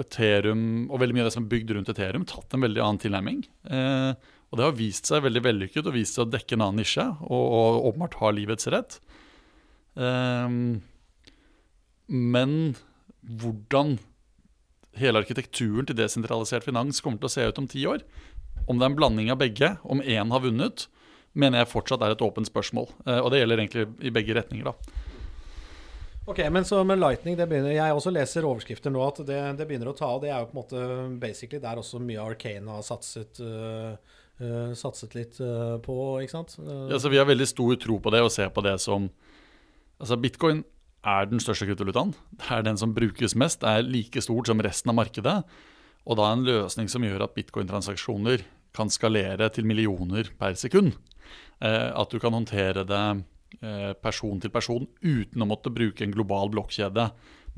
Ethereum, 0.03 0.89
og 0.91 1.01
veldig 1.01 1.17
mye 1.17 1.25
av 1.25 1.31
det 1.31 1.37
som 1.37 1.47
er 1.47 1.53
bygd 1.53 1.73
rundt 1.77 1.93
Ethereum, 1.93 2.27
tatt 2.29 2.53
en 2.53 2.65
veldig 2.65 2.83
annen 2.85 3.01
tilnærming. 3.01 3.41
Eh, 3.71 4.11
og 4.49 4.61
det 4.61 4.67
har 4.67 4.77
vist 4.77 5.09
seg 5.09 5.25
veldig 5.25 5.45
vellykket 5.45 5.89
og 5.89 5.97
vist 5.97 6.17
seg 6.17 6.27
å 6.27 6.33
dekke 6.33 6.57
en 6.57 6.67
annen 6.67 6.83
nisje, 6.83 7.07
og, 7.29 7.45
og 7.61 7.89
åpenbart 7.91 8.19
har 8.21 8.37
livets 8.37 8.69
rett. 8.73 8.99
Eh, 9.97 10.59
men 12.09 12.55
hvordan 13.29 13.99
hele 14.99 15.23
arkitekturen 15.23 15.89
til 15.89 15.99
desentralisert 15.99 16.67
finans 16.67 17.03
kommer 17.05 17.21
til 17.23 17.31
å 17.31 17.35
se 17.37 17.49
ut 17.49 17.61
om 17.61 17.69
ti 17.71 17.85
år, 17.89 18.05
om 18.69 18.77
det 18.77 18.85
er 18.85 18.93
en 18.93 18.99
blanding 18.99 19.33
av 19.33 19.41
begge, 19.41 19.75
om 19.85 20.03
én 20.05 20.33
har 20.35 20.45
vunnet, 20.45 20.89
mener 21.39 21.63
jeg 21.63 21.73
fortsatt 21.73 22.03
er 22.05 22.15
et 22.15 22.25
åpent 22.25 22.49
spørsmål. 22.49 22.89
Eh, 23.07 23.21
og 23.21 23.33
det 23.33 23.43
gjelder 23.43 23.63
egentlig 23.63 23.89
i 24.05 24.13
begge 24.13 24.37
retninger. 24.37 24.69
da. 24.69 25.07
Ok, 26.29 26.43
men 26.53 26.65
så 26.65 26.83
med 26.85 27.01
Lightning 27.01 27.39
det 27.39 27.47
begynner, 27.49 27.73
Jeg 27.73 27.95
også 27.97 28.11
leser 28.13 28.45
overskrifter 28.45 28.93
nå 28.93 29.01
at 29.01 29.23
det, 29.25 29.39
det, 29.57 29.65
begynner 29.65 29.89
å 29.89 29.97
ta 29.97 30.11
av. 30.13 30.21
Det 30.21 30.29
er 30.29 30.43
jo 30.43 30.49
på 30.51 30.57
en 30.57 30.59
måte 30.61 30.81
basically 31.23 31.61
der 31.63 31.81
også 31.81 32.01
mye 32.05 32.21
Arcane 32.21 32.69
har 32.69 32.83
satset, 32.85 33.41
uh, 33.41 33.95
uh, 34.43 34.75
satset 34.77 35.17
litt 35.17 35.39
uh, 35.41 35.79
på, 35.81 35.97
ikke 36.21 36.35
sant? 36.35 36.59
ja, 36.61 36.99
så 37.01 37.09
Vi 37.09 37.17
har 37.17 37.31
veldig 37.31 37.47
stor 37.49 37.79
tro 37.81 37.97
på 38.05 38.13
det 38.13 38.21
og 38.27 38.35
ser 38.35 38.53
på 38.53 38.65
det 38.67 38.77
som 38.85 39.09
Altså, 39.99 40.15
bitcoin 40.21 40.61
er 41.09 41.25
den 41.27 41.41
største 41.43 41.67
kryptovalutaen. 41.67 42.13
Det 42.39 42.51
er 42.55 42.61
den 42.63 42.77
som 42.79 42.93
brukes 42.95 43.33
mest. 43.35 43.65
Det 43.65 43.73
er 43.73 43.89
like 43.89 44.21
stort 44.23 44.47
som 44.47 44.61
resten 44.63 44.93
av 44.93 44.95
markedet. 44.95 45.35
Og 46.07 46.21
da 46.21 46.29
er 46.29 46.37
en 46.37 46.45
løsning 46.47 46.93
som 46.93 47.03
gjør 47.03 47.25
at 47.25 47.35
bitcoin-transaksjoner 47.35 48.45
kan 48.79 48.93
skalere 48.95 49.49
til 49.51 49.67
millioner 49.67 50.31
per 50.39 50.55
sekund. 50.55 50.93
at 51.59 52.15
du 52.15 52.21
kan 52.23 52.31
håndtere 52.33 52.87
det 52.87 53.03
person 54.05 54.39
til 54.43 54.53
person 54.53 54.85
uten 55.01 55.43
å 55.43 55.47
måtte 55.49 55.73
bruke 55.73 56.05
en 56.05 56.13
global 56.15 56.51
blokkjede 56.53 57.07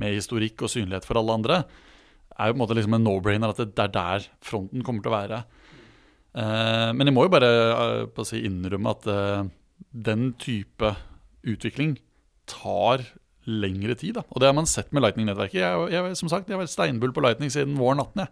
med 0.01 0.15
historikk 0.15 0.63
og 0.65 0.71
synlighet 0.73 1.05
for 1.05 1.19
alle 1.21 1.35
andre, 1.35 1.57
er 2.39 2.49
jo 2.49 2.55
på 2.55 2.57
en 2.57 2.63
måte 2.63 2.77
liksom 2.79 2.95
en 2.97 3.05
no-brainer 3.05 3.53
at 3.53 3.59
det 3.61 3.85
er 3.85 3.93
der 3.93 4.29
fronten 4.45 4.85
kommer 4.87 5.05
til 5.05 5.11
å 5.11 5.17
være. 5.17 5.41
Eh, 6.41 6.91
men 6.97 7.11
jeg 7.11 7.17
må 7.17 7.27
jo 7.27 7.33
bare 7.35 7.51
uh, 8.07 8.23
si, 8.25 8.41
innrømme 8.47 8.95
at 8.95 9.11
den 9.91 10.31
type 10.41 10.95
utvikling 11.43 11.99
tar 12.49 13.05
lengre 13.49 13.97
tid. 13.99 14.19
Da. 14.19 14.25
Og 14.31 14.43
det 14.43 14.51
har 14.51 14.57
man 14.57 14.69
sett 14.69 14.91
med 14.93 15.03
Lightning-nettverket. 15.05 15.59
Jeg, 15.63 15.87
jeg, 15.95 16.17
som 16.19 16.31
sagt, 16.31 16.49
jeg 16.49 16.57
har 16.57 16.63
vært 16.63 16.73
steinbull 16.73 17.15
på 17.17 17.25
Lightning 17.25 17.53
siden 17.53 17.79
våren 17.81 18.03
18. 18.05 18.29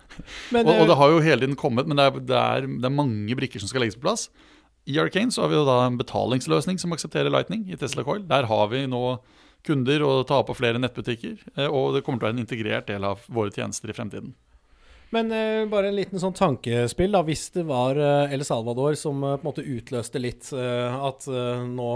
Men, 0.55 0.69
og, 0.69 0.75
og, 0.75 0.87
det 0.91 0.99
har 1.01 1.15
jo 1.15 1.25
hele 1.25 1.43
tiden 1.43 1.59
kommet, 1.59 1.89
men 1.89 1.99
det 1.99 2.07
er, 2.07 2.21
det, 2.21 2.39
er, 2.39 2.69
det 2.69 2.89
er, 2.91 2.95
mange 2.95 3.39
brikker 3.39 3.63
som 3.63 3.71
skal 3.71 3.85
legges 3.85 3.99
på 3.99 4.05
plass. 4.05 4.29
I 4.89 4.97
Arcane 4.99 5.33
så 5.33 5.43
har 5.45 5.51
vi 5.53 5.59
jo 5.59 5.67
da 5.69 5.83
en 5.85 5.99
betalingsløsning 6.01 6.79
som 6.81 6.95
aksepterer 6.97 7.29
Lightning 7.29 7.67
i 7.69 7.77
Tesla 7.77 8.07
Coil. 8.07 8.23
Der 8.29 8.49
har 8.49 8.71
vi 8.73 8.87
nå 8.89 9.19
kunder 9.67 10.05
og 10.07 10.23
tar 10.31 10.47
på 10.49 10.57
flere 10.57 10.81
nettbutikker. 10.81 11.35
Eh, 11.59 11.69
og 11.69 11.93
det 11.93 12.05
kommer 12.07 12.23
til 12.23 12.25
å 12.25 12.31
være 12.31 12.39
en 12.39 12.45
integrert 12.45 12.89
del 12.89 13.05
av 13.05 13.27
våre 13.29 13.53
tjenester 13.53 13.93
i 13.93 13.97
fremtiden. 13.97 14.33
Men 15.11 15.33
uh, 15.33 15.65
bare 15.71 15.89
en 15.89 15.97
liten 15.97 16.21
sånn 16.21 16.35
tankespill. 16.37 17.15
da, 17.15 17.23
Hvis 17.25 17.47
det 17.55 17.65
var 17.69 17.97
uh, 17.97 18.33
El 18.33 18.45
Salvador 18.45 18.97
som 19.01 19.23
uh, 19.25 19.37
på 19.37 19.41
en 19.41 19.49
måte 19.49 19.65
utløste 19.65 20.21
litt 20.21 20.51
at 20.53 21.25
nå 21.29 21.87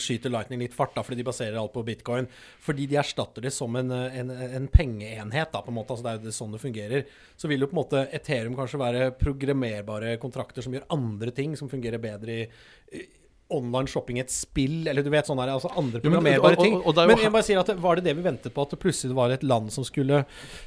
skyter 0.00 0.32
Lightning 0.32 0.62
litt 0.62 0.74
fart 0.74 0.96
da, 0.96 1.04
fordi 1.06 1.20
de 1.20 1.26
baserer 1.26 1.58
alt 1.60 1.72
på 1.74 1.84
bitcoin. 1.86 2.26
Fordi 2.62 2.88
de 2.90 2.98
erstatter 3.00 3.46
det 3.46 3.52
som 3.54 3.76
en, 3.78 3.92
en, 3.92 4.30
en 4.30 4.68
pengeenhet. 4.72 5.52
da, 5.52 5.62
på 5.62 5.70
en 5.70 5.78
måte, 5.78 5.94
altså 5.94 6.06
Det 6.06 6.12
er 6.12 6.32
jo 6.32 6.36
sånn 6.40 6.56
det 6.56 6.62
fungerer. 6.64 7.06
Så 7.38 7.50
vil 7.50 7.62
jo 7.62 7.70
på 7.70 7.76
en 7.76 7.82
måte 7.82 8.04
Ethereum 8.16 8.58
kanskje 8.58 8.82
være 8.82 9.08
programmerbare 9.20 10.16
kontrakter 10.22 10.66
som 10.66 10.74
gjør 10.74 10.88
andre 10.94 11.34
ting, 11.36 11.56
som 11.58 11.70
fungerer 11.70 12.02
bedre 12.02 12.42
i 12.90 13.06
online 13.54 13.90
shopping 13.90 14.20
et 14.22 14.32
spill, 14.32 14.86
eller 14.90 15.04
du 15.04 15.10
vet 15.12 15.28
sånne 15.28 15.44
der, 15.46 15.54
altså 15.56 15.70
andre 15.78 16.00
programmerbare 16.02 16.58
ting. 16.60 16.76
Og, 16.78 16.86
og, 16.86 16.98
og, 16.98 17.10
men 17.10 17.22
jeg 17.24 17.32
bare 17.34 17.46
sier 17.46 17.60
at 17.62 17.72
var 17.82 17.98
det 17.98 18.06
det 18.08 18.14
vi 18.18 18.24
ventet 18.24 18.54
på, 18.54 18.64
at 18.66 18.74
det 18.74 18.80
plutselig 18.82 19.16
var 19.16 19.34
et 19.34 19.44
land 19.46 19.72
som 19.74 19.86
skulle, 19.86 20.22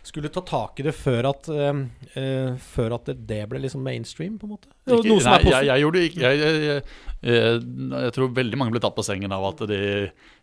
skulle 0.05 0.31
ta 0.33 0.43
tak 0.47 0.81
i 0.81 0.87
det 0.87 0.95
før 0.97 1.29
at, 1.31 1.49
uh, 1.49 2.53
før 2.73 2.97
at 2.97 3.11
det, 3.11 3.17
det, 3.29 3.41
ble 3.51 3.63
liksom 3.63 3.85
mainstream, 3.85 4.39
på 4.41 4.49
en 4.49 4.55
måte? 4.55 4.71
Ikke, 4.87 5.15
nei, 5.15 5.39
jeg, 5.47 5.69
jeg, 5.69 5.85
gjorde 5.85 6.03
ikke. 6.09 6.23
Jeg, 6.23 6.57
jeg, 6.67 6.83
jeg, 7.93 8.15
tror 8.17 8.35
veldig 8.41 8.59
mange 8.59 8.75
ble 8.75 8.83
tatt 8.83 8.97
på 8.97 9.05
sengen 9.05 9.35
av 9.35 9.47
at 9.53 9.63
de 9.69 9.81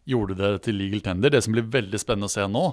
gjorde 0.08 0.38
det 0.38 0.54
til 0.66 0.80
legal 0.80 1.04
tender. 1.04 1.32
Det 1.32 1.44
som 1.44 1.54
blir 1.56 1.68
veldig 1.70 2.00
spennende 2.00 2.30
å 2.30 2.32
se 2.32 2.46
nå, 2.48 2.64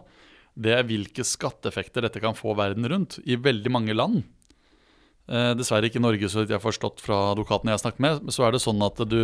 det 0.58 0.74
er 0.74 0.88
hvilke 0.88 1.26
skatteeffekter 1.28 2.08
dette 2.08 2.22
kan 2.24 2.38
få 2.38 2.56
verden 2.58 2.88
rundt. 2.90 3.20
I 3.26 3.38
veldig 3.38 3.74
mange 3.74 3.96
land. 3.98 4.24
Eh, 5.28 5.52
dessverre 5.60 5.90
ikke 5.90 6.00
i 6.00 6.06
Norge, 6.06 6.30
så 6.32 6.42
vidt 6.42 6.54
jeg 6.54 6.60
har 6.60 6.64
forstått 6.64 7.04
fra 7.04 7.20
advokatene 7.34 7.74
jeg 7.74 7.80
har 7.80 7.84
snakket 7.84 8.04
med. 8.06 8.34
Så 8.34 8.46
er 8.48 8.56
det 8.56 8.64
sånn 8.64 8.84
at 8.86 9.02
du 9.12 9.20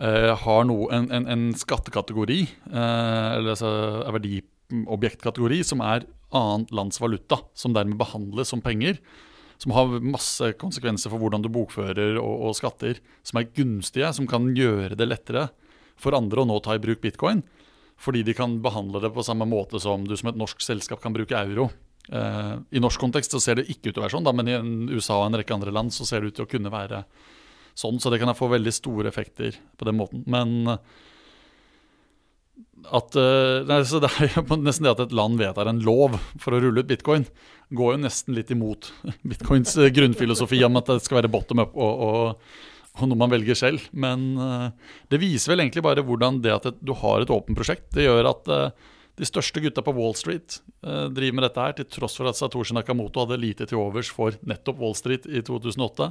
uh, 0.00 0.32
har 0.42 0.66
noe, 0.68 0.88
en, 0.94 1.08
en, 1.14 1.26
en 1.30 1.48
skattekategori, 1.56 2.40
eh, 2.72 3.26
eller 3.36 3.54
altså 3.54 3.72
en 4.06 4.16
verdiobjektkategori, 4.16 5.60
som 5.66 5.84
er 5.84 6.06
annet 6.36 6.72
lands 6.74 7.00
valuta, 7.02 7.40
som 7.54 7.74
dermed 7.76 7.98
behandles 8.00 8.52
som 8.52 8.62
penger. 8.64 9.00
som 9.60 9.74
har 9.76 10.00
masse 10.00 10.54
konsekvenser 10.56 11.12
for 11.12 11.20
hvordan 11.20 11.42
du 11.44 11.50
bokfører 11.52 12.16
og, 12.16 12.46
og 12.48 12.54
skatter, 12.56 12.96
som 13.22 13.36
er 13.36 13.50
gunstige, 13.52 14.08
som 14.16 14.26
kan 14.26 14.54
gjøre 14.56 14.96
det 14.96 15.04
lettere 15.04 15.50
for 16.00 16.16
andre 16.16 16.40
å 16.40 16.48
nå 16.48 16.56
ta 16.64 16.78
i 16.78 16.80
bruk 16.80 17.02
bitcoin. 17.02 17.42
Fordi 18.00 18.22
de 18.24 18.32
kan 18.32 18.62
behandle 18.64 19.02
det 19.04 19.12
på 19.12 19.24
samme 19.26 19.44
måte 19.44 19.76
som 19.82 20.06
du 20.08 20.16
som 20.16 20.30
et 20.30 20.38
norsk 20.40 20.64
selskap 20.64 21.02
kan 21.02 21.12
bruke 21.12 21.36
euro. 21.36 21.68
Eh, 22.08 22.54
I 22.72 22.80
norsk 22.80 23.02
kontekst 23.02 23.36
så 23.36 23.42
ser 23.42 23.60
det 23.60 23.68
ikke 23.68 23.90
ut 23.90 23.92
til 23.92 24.00
å 24.00 24.06
være 24.06 24.14
sånn, 24.16 24.24
da, 24.24 24.32
men 24.32 24.48
i 24.48 24.56
USA 24.96 25.18
og 25.20 25.28
en 25.28 25.36
rekke 25.42 25.54
andre 25.58 25.74
land 25.74 25.92
så 25.92 26.08
ser 26.08 26.22
det 26.22 26.32
ut 26.32 26.40
til 26.40 26.48
å 26.48 26.50
kunne 26.50 26.72
være 26.72 27.04
sånn. 27.78 28.00
Så 28.02 28.12
det 28.12 28.20
kan 28.22 28.34
få 28.36 28.50
veldig 28.52 28.74
store 28.74 29.10
effekter 29.10 29.56
på 29.78 29.88
den 29.88 29.98
måten. 30.00 30.24
Men 30.30 30.78
at 32.88 33.16
uh, 33.18 33.60
nei, 33.68 33.80
så 33.86 34.00
Det 34.02 34.10
er 34.10 34.34
jo 34.38 34.58
nesten 34.60 34.86
det 34.86 34.94
at 34.94 35.04
et 35.04 35.16
land 35.16 35.40
vedtar 35.40 35.68
en 35.70 35.82
lov 35.84 36.16
for 36.40 36.56
å 36.56 36.60
rulle 36.62 36.82
ut 36.82 36.88
bitcoin, 36.88 37.26
går 37.76 37.94
jo 37.94 38.02
nesten 38.06 38.36
litt 38.36 38.50
imot 38.54 38.90
bitcoins 39.30 39.76
uh, 39.78 39.90
grunnfilosofi 39.94 40.62
om 40.66 40.80
at 40.80 40.92
det 40.94 41.00
skal 41.04 41.20
være 41.20 41.32
bottom 41.32 41.62
up 41.62 41.76
og, 41.76 42.04
og, 42.06 42.54
og 42.98 43.10
noe 43.10 43.20
man 43.20 43.32
velger 43.32 43.58
selv. 43.58 43.84
Men 43.92 44.32
det 45.12 45.20
viser 45.22 45.52
vel 45.52 45.64
egentlig 45.64 45.84
bare 45.86 46.04
hvordan 46.06 46.40
det 46.44 46.56
at 46.56 46.72
du 46.80 46.94
har 47.02 47.22
et 47.22 47.32
åpent 47.32 47.58
prosjekt, 47.58 47.90
det 47.94 48.08
gjør 48.08 48.32
at 48.32 48.50
de 49.20 49.28
største 49.28 49.60
gutta 49.62 49.84
på 49.84 49.94
Wall 49.94 50.14
Street 50.16 50.58
driver 50.82 51.36
med 51.36 51.44
dette 51.44 51.64
her, 51.64 51.74
til 51.76 51.86
tross 51.92 52.16
for 52.18 52.28
at 52.30 52.38
Satoshi 52.38 52.74
Nakamoto 52.74 53.22
hadde 53.22 53.38
lite 53.40 53.66
til 53.68 53.78
overs 53.78 54.10
for 54.12 54.34
nettopp 54.48 54.80
Wall 54.82 54.96
Street 54.98 55.28
i 55.28 55.42
2008. 55.46 56.10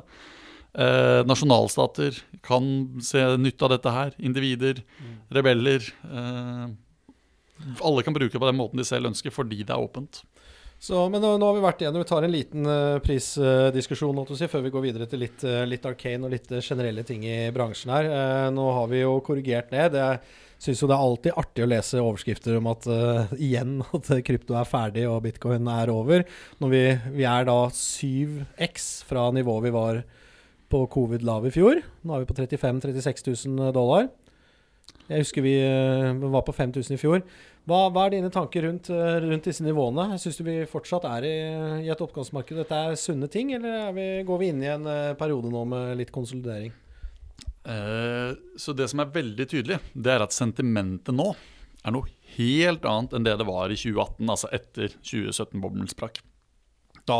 Eh, 0.74 1.26
nasjonalstater 1.26 2.20
kan 2.46 3.02
se 3.02 3.24
nytte 3.38 3.66
av 3.66 3.74
dette 3.74 3.94
her. 3.94 4.14
Individer, 4.18 4.84
mm. 5.00 5.16
rebeller. 5.40 5.94
Eh, 6.06 6.68
alle 7.82 8.04
kan 8.06 8.14
bruke 8.14 8.34
det 8.34 8.42
på 8.42 8.52
den 8.52 8.60
måten 8.60 8.80
de 8.80 8.86
selv 8.88 9.10
ønsker, 9.10 9.34
fordi 9.34 9.64
det 9.64 9.74
er 9.74 9.82
åpent. 9.82 10.22
Så, 10.80 10.96
men 11.12 11.20
nå, 11.20 11.34
nå, 11.36 11.48
har 11.50 11.58
vi 11.58 11.64
vært 11.64 11.82
igjennom. 11.82 12.04
Vi 12.06 12.08
tar 12.08 12.24
en 12.24 12.32
liten 12.32 12.68
uh, 12.70 13.02
prisdiskusjon 13.04 14.22
uh, 14.22 14.30
si, 14.32 14.48
før 14.48 14.62
vi 14.64 14.70
går 14.72 14.86
videre 14.86 15.08
til 15.12 15.20
litt, 15.26 15.42
uh, 15.44 15.66
litt 15.68 15.84
arcane 15.84 16.24
og 16.24 16.32
litt 16.32 16.54
generelle 16.64 17.04
ting 17.04 17.26
i 17.28 17.50
bransjen 17.52 17.92
her. 17.92 18.08
nå 18.56 18.68
har 18.78 18.88
vi 18.88 19.02
jo 19.02 19.18
korrigert 19.26 19.74
ned. 19.76 19.98
Jeg 20.00 20.22
syns 20.64 20.80
jo 20.80 20.88
det 20.88 20.96
er 20.96 21.04
alltid 21.04 21.42
artig 21.44 21.66
å 21.66 21.68
lese 21.68 22.00
overskrifter 22.00 22.62
om 22.62 22.72
at 22.72 22.88
igjen 23.50 23.82
at 23.90 24.08
krypto 24.24 24.56
er 24.56 24.72
ferdig 24.72 25.04
og 25.12 25.20
bitcoin 25.28 25.68
er 25.74 25.92
over. 25.92 26.24
Når 26.64 26.72
vi, 26.72 26.82
vi 27.18 27.28
er 27.28 27.52
da 27.52 27.60
7x 27.76 28.90
fra 29.10 29.28
nivået 29.36 29.68
vi 29.68 29.76
var 29.76 30.00
på 30.00 30.08
covid-lav 30.70 31.48
i 31.50 31.54
fjor. 31.54 31.80
Nå 32.06 32.16
er 32.16 32.24
vi 32.24 32.30
på 32.30 32.36
35 32.38 32.82
000-36 32.86 33.48
000 33.48 33.72
dollar. 33.76 34.10
Jeg 35.10 35.24
husker 35.24 35.42
vi 35.46 35.56
uh, 35.58 36.14
var 36.30 36.44
på 36.46 36.54
5000 36.54 36.94
i 36.96 37.00
fjor. 37.02 37.24
Hva, 37.70 37.88
hva 37.94 38.06
er 38.06 38.16
dine 38.16 38.30
tanker 38.34 38.66
rundt, 38.68 38.92
uh, 38.94 39.18
rundt 39.24 39.50
disse 39.50 39.66
nivåene? 39.66 40.20
Syns 40.22 40.38
du 40.38 40.44
vi 40.46 40.60
fortsatt 40.70 41.08
er 41.10 41.26
i, 41.26 41.36
i, 41.86 41.90
et 41.90 42.04
oppgangsmarked? 42.06 42.62
Dette 42.62 42.78
er 42.78 43.00
sunne 43.00 43.30
ting, 43.32 43.54
eller 43.58 43.90
vi, 43.98 44.08
går 44.28 44.42
vi 44.42 44.52
inn 44.54 44.62
i 44.66 44.70
en 44.74 44.86
periode 45.18 45.52
nå 45.54 45.66
med 45.74 45.98
litt 46.02 46.14
konsolidering? 46.16 46.76
så 47.70 48.74
det 48.74 48.88
som 48.90 49.02
er 49.04 49.12
veldig 49.14 49.46
tydelig, 49.46 49.76
det 49.94 50.10
er 50.10 50.24
at 50.24 50.34
sentimentet 50.34 51.14
nå 51.14 51.28
er 51.86 51.94
noe 51.94 52.08
helt 52.38 52.86
annet 52.88 53.14
enn 53.14 53.26
det 53.28 53.36
det 53.38 53.46
var 53.46 53.70
i 53.70 53.78
2018, 53.78 54.32
altså 54.32 54.50
etter 54.56 54.96
2017-boblen 55.06 55.92
sprakk. 55.92 56.22
Da 57.06 57.20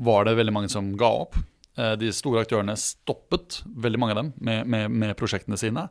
var 0.00 0.26
det 0.26 0.36
veldig 0.38 0.54
mange 0.54 0.72
som 0.72 0.92
ga 1.00 1.10
opp. 1.24 1.38
Eh, 1.78 1.94
de 2.00 2.10
store 2.14 2.44
aktørene 2.44 2.74
stoppet, 2.78 3.60
veldig 3.84 4.00
mange 4.00 4.16
av 4.16 4.22
dem, 4.22 4.32
med, 4.42 4.66
med, 4.70 4.90
med 4.90 5.16
prosjektene 5.18 5.58
sine. 5.60 5.86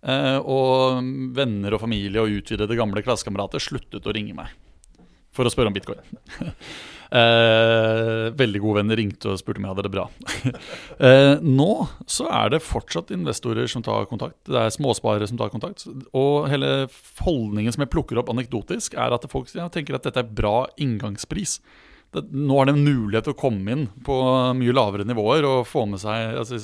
Eh, 0.00 0.38
og 0.40 1.04
venner 1.36 1.76
og 1.76 1.82
familie 1.82 2.22
og 2.22 2.40
utvidede 2.40 2.78
gamle 2.78 3.04
klassekamerater 3.04 3.60
sluttet 3.60 4.06
å 4.08 4.16
ringe 4.16 4.36
meg 4.36 4.54
for 5.34 5.46
å 5.46 5.52
spørre 5.52 5.70
om 5.70 5.76
bitcoin. 5.76 6.00
eh, 7.20 8.30
veldig 8.34 8.62
gode 8.64 8.80
venner 8.80 8.98
ringte 8.98 9.30
og 9.30 9.38
spurte 9.38 9.60
om 9.60 9.68
jeg 9.68 9.74
hadde 9.74 9.84
det 9.86 9.92
bra. 9.94 10.06
eh, 11.06 11.34
nå 11.44 11.68
så 12.10 12.26
er 12.40 12.54
det 12.54 12.64
fortsatt 12.66 13.12
investorer 13.14 13.70
som 13.70 13.84
tar 13.86 14.08
kontakt. 14.10 14.40
Det 14.48 14.58
er 14.58 14.74
småsparere 14.74 15.28
som 15.30 15.38
tar 15.38 15.52
kontakt. 15.52 15.86
Og 16.16 16.48
hele 16.50 16.88
holdningen 17.22 17.76
som 17.76 17.84
jeg 17.84 17.92
plukker 17.92 18.18
opp 18.18 18.32
anekdotisk, 18.32 18.98
er 18.98 19.14
at 19.14 19.28
folk 19.30 19.52
tenker 19.52 20.00
at 20.00 20.08
dette 20.08 20.24
er 20.24 20.34
bra 20.42 20.64
inngangspris 20.80 21.60
det, 22.14 22.24
nå 22.34 22.56
har 22.58 22.70
en 22.72 22.82
mulighet 22.82 23.28
til 23.28 23.36
å 23.36 23.38
komme 23.38 23.74
inn 23.74 23.84
på 24.06 24.16
mye 24.58 24.74
lavere 24.74 25.06
nivåer 25.06 25.46
og 25.46 25.68
få 25.68 25.84
med 25.90 26.02
seg 26.02 26.40
altså, 26.40 26.58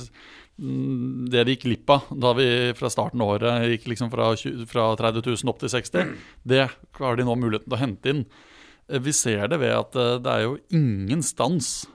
mm, 0.59 1.27
det 1.31 1.45
de 1.47 1.55
gikk 1.55 1.67
glipp 1.69 1.93
av 1.95 2.09
da 2.11 2.33
vi 2.37 2.47
fra 2.77 2.91
starten 2.91 3.23
av 3.23 3.37
året 3.37 3.67
gikk 3.71 3.87
liksom 3.93 4.11
fra, 4.13 4.33
20, 4.35 4.67
fra 4.71 4.89
30 4.99 5.23
000 5.23 5.53
opp 5.53 5.61
til 5.63 5.71
60 5.71 6.15
det 6.51 6.65
har 6.99 7.19
de 7.19 7.27
nå 7.27 7.37
muligheten 7.39 7.69
til 7.69 7.77
å 7.77 7.83
hente 7.83 8.13
inn. 8.13 8.25
Eh, 8.91 8.99
vi 9.03 9.15
ser 9.15 9.47
det 9.51 9.61
ved 9.63 9.75
at 9.75 9.95
eh, 9.95 10.17
det 10.23 10.33
er 10.33 10.47
jo 10.47 10.57
ingen 10.75 11.23
stans 11.25 11.85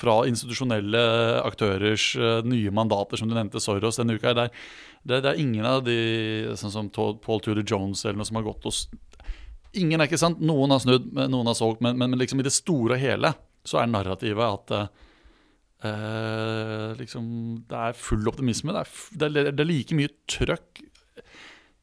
fra 0.00 0.22
institusjonelle 0.24 1.00
aktørers 1.44 2.14
uh, 2.16 2.38
nye 2.48 2.70
mandater, 2.72 3.20
som 3.20 3.28
du 3.28 3.34
nevnte, 3.36 3.60
Soros 3.60 3.98
denne 4.00 4.14
uka. 4.16 4.32
Det 4.32 4.46
er, 4.46 5.18
det 5.20 5.28
er 5.28 5.40
ingen 5.42 5.66
av 5.68 5.82
de, 5.84 5.96
sånn 6.56 6.72
som 6.72 6.88
Paul 6.88 7.42
Tudor 7.44 7.60
Jones 7.60 8.06
eller 8.06 8.22
noe, 8.22 8.28
som 8.28 8.38
har 8.40 8.46
gått 8.46 8.64
og 8.70 8.78
Ingen 9.78 10.00
er 10.00 10.08
ikke 10.08 10.18
sant. 10.18 10.40
Noen 10.42 10.72
har 10.74 10.82
snudd, 10.82 11.12
noen 11.14 11.46
har 11.46 11.56
solgt, 11.58 11.82
men, 11.84 11.98
men, 11.98 12.10
men 12.12 12.20
liksom 12.22 12.42
i 12.42 12.46
det 12.46 12.54
store 12.54 12.96
og 12.96 13.02
hele 13.02 13.34
så 13.66 13.82
er 13.82 13.90
narrativet 13.90 14.40
at 14.40 14.72
eh, 15.84 16.94
liksom, 16.98 17.26
det 17.68 17.82
er 17.90 17.98
full 17.98 18.28
optimisme. 18.30 18.72
Det 18.72 18.80
er, 18.80 18.94
det 19.12 19.28
er, 19.28 19.50
det 19.52 19.64
er 19.64 19.68
like 19.68 19.98
mye 19.98 20.12
trøkk 20.30 20.80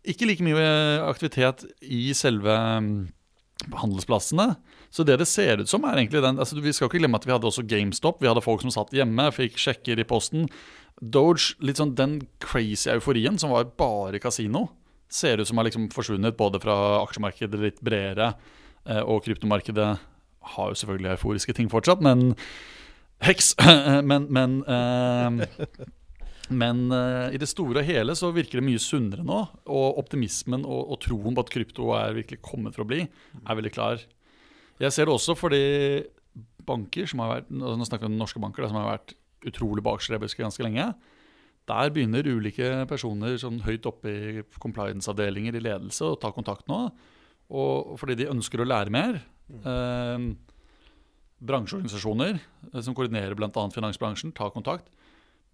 Ikke 0.08 0.28
like 0.30 0.46
mye 0.46 0.66
aktivitet 1.06 1.68
i 1.84 2.10
selve 2.18 2.56
mm, 2.56 2.98
handelsplassene. 3.78 4.56
Så 4.90 5.04
det 5.06 5.20
det 5.22 5.28
ser 5.30 5.62
ut 5.62 5.70
som, 5.70 5.86
er 5.86 6.00
egentlig 6.00 6.24
den 6.24 6.40
altså 6.40 6.60
Vi 6.64 6.74
skal 6.74 6.90
ikke 6.90 7.04
glemme 7.04 7.20
at 7.20 7.28
vi 7.28 7.36
hadde 7.36 7.48
også 7.50 7.68
GameStop. 7.68 8.22
Vi 8.24 8.30
hadde 8.32 8.44
folk 8.46 8.66
som 8.66 8.74
satt 8.74 8.96
hjemme, 8.96 9.30
fikk 9.36 9.60
sjekker 9.62 10.00
i 10.00 10.08
posten. 10.08 10.50
Doge, 10.98 11.54
litt 11.62 11.78
sånn 11.78 11.94
den 11.96 12.22
crazy 12.42 12.90
euforien 12.90 13.38
som 13.38 13.54
var 13.54 13.70
bare 13.78 14.20
kasino 14.24 14.72
ser 15.10 15.42
ut 15.42 15.48
som 15.48 15.60
har 15.60 15.68
liksom 15.68 15.90
forsvunnet 15.94 16.38
både 16.38 16.62
fra 16.64 16.76
aksjemarkedet 17.04 17.62
litt 17.62 17.84
bredere, 17.86 18.34
eh, 18.88 19.04
og 19.04 19.24
kryptomarkedet 19.26 19.92
har 20.54 20.72
jo 20.72 20.80
selvfølgelig 20.80 21.14
euforiske 21.16 21.56
ting 21.56 21.70
fortsatt, 21.72 22.04
men 22.04 22.34
heks! 23.26 23.54
men, 24.10 24.28
men, 24.34 24.60
eh, 24.64 25.64
men 26.50 26.84
eh, 26.96 27.36
i 27.36 27.42
det 27.42 27.50
store 27.52 27.84
og 27.84 27.90
hele 27.90 28.16
så 28.20 28.32
virker 28.36 28.62
det 28.62 28.68
mye 28.68 28.82
sunnere 28.82 29.26
nå. 29.28 29.42
Og 29.68 30.02
optimismen 30.04 30.66
og, 30.66 30.84
og, 30.86 31.00
troen 31.04 31.36
på 31.36 31.44
at 31.46 31.54
krypto 31.54 31.92
er 31.98 32.16
virkelig 32.18 32.44
kommet 32.46 32.78
for 32.78 32.86
å 32.86 32.90
bli, 32.92 33.04
er 33.44 33.60
veldig 33.60 33.74
klar. 33.76 34.04
Jeg 34.78 34.94
ser 34.94 35.08
det 35.08 35.16
også 35.16 35.36
fordi 35.38 35.64
banker 36.68 37.08
som 37.10 37.24
har 37.24 37.32
vært 37.32 37.48
Nå 37.50 37.86
snakker 37.88 38.06
vi 38.06 38.12
om 38.12 38.20
norske 38.20 38.42
banker 38.44 38.64
da, 38.64 38.70
som 38.70 38.78
har 38.82 38.92
vært 38.92 39.16
utrolig 39.48 39.84
bakstreberske 39.86 40.44
ganske 40.44 40.66
lenge 40.66 40.92
der 41.68 41.92
begynner 41.92 42.28
ulike 42.28 42.86
personer 42.88 43.36
sånn 43.42 43.60
høyt 43.66 43.88
oppe 43.90 44.12
i 44.12 44.44
compliance-avdelinger 44.64 45.58
i 45.58 45.64
ledelse 45.64 46.08
å 46.08 46.20
ta 46.20 46.32
kontakt 46.36 46.70
nå. 46.72 46.86
Og 47.48 47.96
fordi 48.00 48.18
de 48.22 48.30
ønsker 48.32 48.64
å 48.64 48.68
lære 48.68 48.94
mer. 48.94 49.20
Eh, 49.58 50.28
bransjeorganisasjoner 51.48 52.38
eh, 52.38 52.80
som 52.80 52.96
koordinerer 52.96 53.36
bl.a. 53.38 53.52
finansbransjen, 53.74 54.34
tar 54.36 54.54
kontakt 54.56 54.90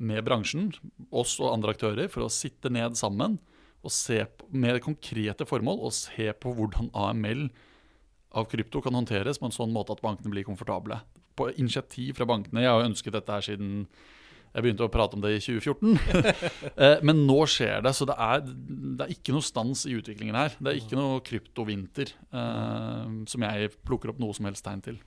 med 0.04 0.24
bransjen, 0.26 0.72
oss 1.14 1.36
og 1.42 1.52
andre 1.54 1.74
aktører, 1.76 2.10
for 2.12 2.26
å 2.26 2.32
sitte 2.34 2.72
ned 2.74 2.98
sammen 3.00 3.40
og 3.84 3.92
se 3.94 4.24
på, 4.26 4.48
med 4.56 4.82
konkrete 4.86 5.46
formål 5.48 5.82
og 5.84 5.96
se 5.96 6.30
på 6.40 6.54
hvordan 6.56 6.90
AML 6.98 7.48
av 8.34 8.48
krypto 8.50 8.82
kan 8.82 8.96
håndteres 8.98 9.40
på 9.42 9.50
en 9.50 9.56
sånn 9.56 9.74
måte 9.74 9.94
at 9.94 10.02
bankene 10.04 10.32
blir 10.34 10.46
komfortable. 10.48 11.02
På 11.38 11.50
initiativ 11.52 12.16
fra 12.18 12.28
bankene. 12.30 12.64
Jeg 12.64 12.74
har 12.74 12.86
ønsket 12.88 13.16
dette 13.18 13.36
her 13.36 13.46
siden 13.46 13.88
jeg 14.54 14.66
begynte 14.66 14.86
å 14.86 14.92
prate 14.94 15.18
om 15.18 15.24
det 15.24 15.36
i 15.38 15.42
2014. 15.42 15.98
Eh, 16.74 17.00
men 17.06 17.20
nå 17.28 17.44
skjer 17.50 17.84
det, 17.86 17.92
så 17.94 18.06
det 18.08 18.16
er, 18.18 18.42
det 18.44 19.06
er, 19.06 19.12
ikke 19.14 19.34
noe 19.36 19.46
stans 19.46 19.84
i 19.86 19.94
utviklingen 19.98 20.36
her. 20.38 20.56
Det 20.58 20.72
er 20.72 20.80
ikke 20.80 20.98
noe 20.98 21.20
kryptovinter 21.26 22.10
eh, 22.10 23.12
som 23.30 23.46
jeg 23.46 23.70
plukker 23.86 24.12
opp 24.12 24.22
noe 24.22 24.34
som 24.36 24.48
helst 24.50 24.66
tegn 24.66 24.82
til. 24.86 24.98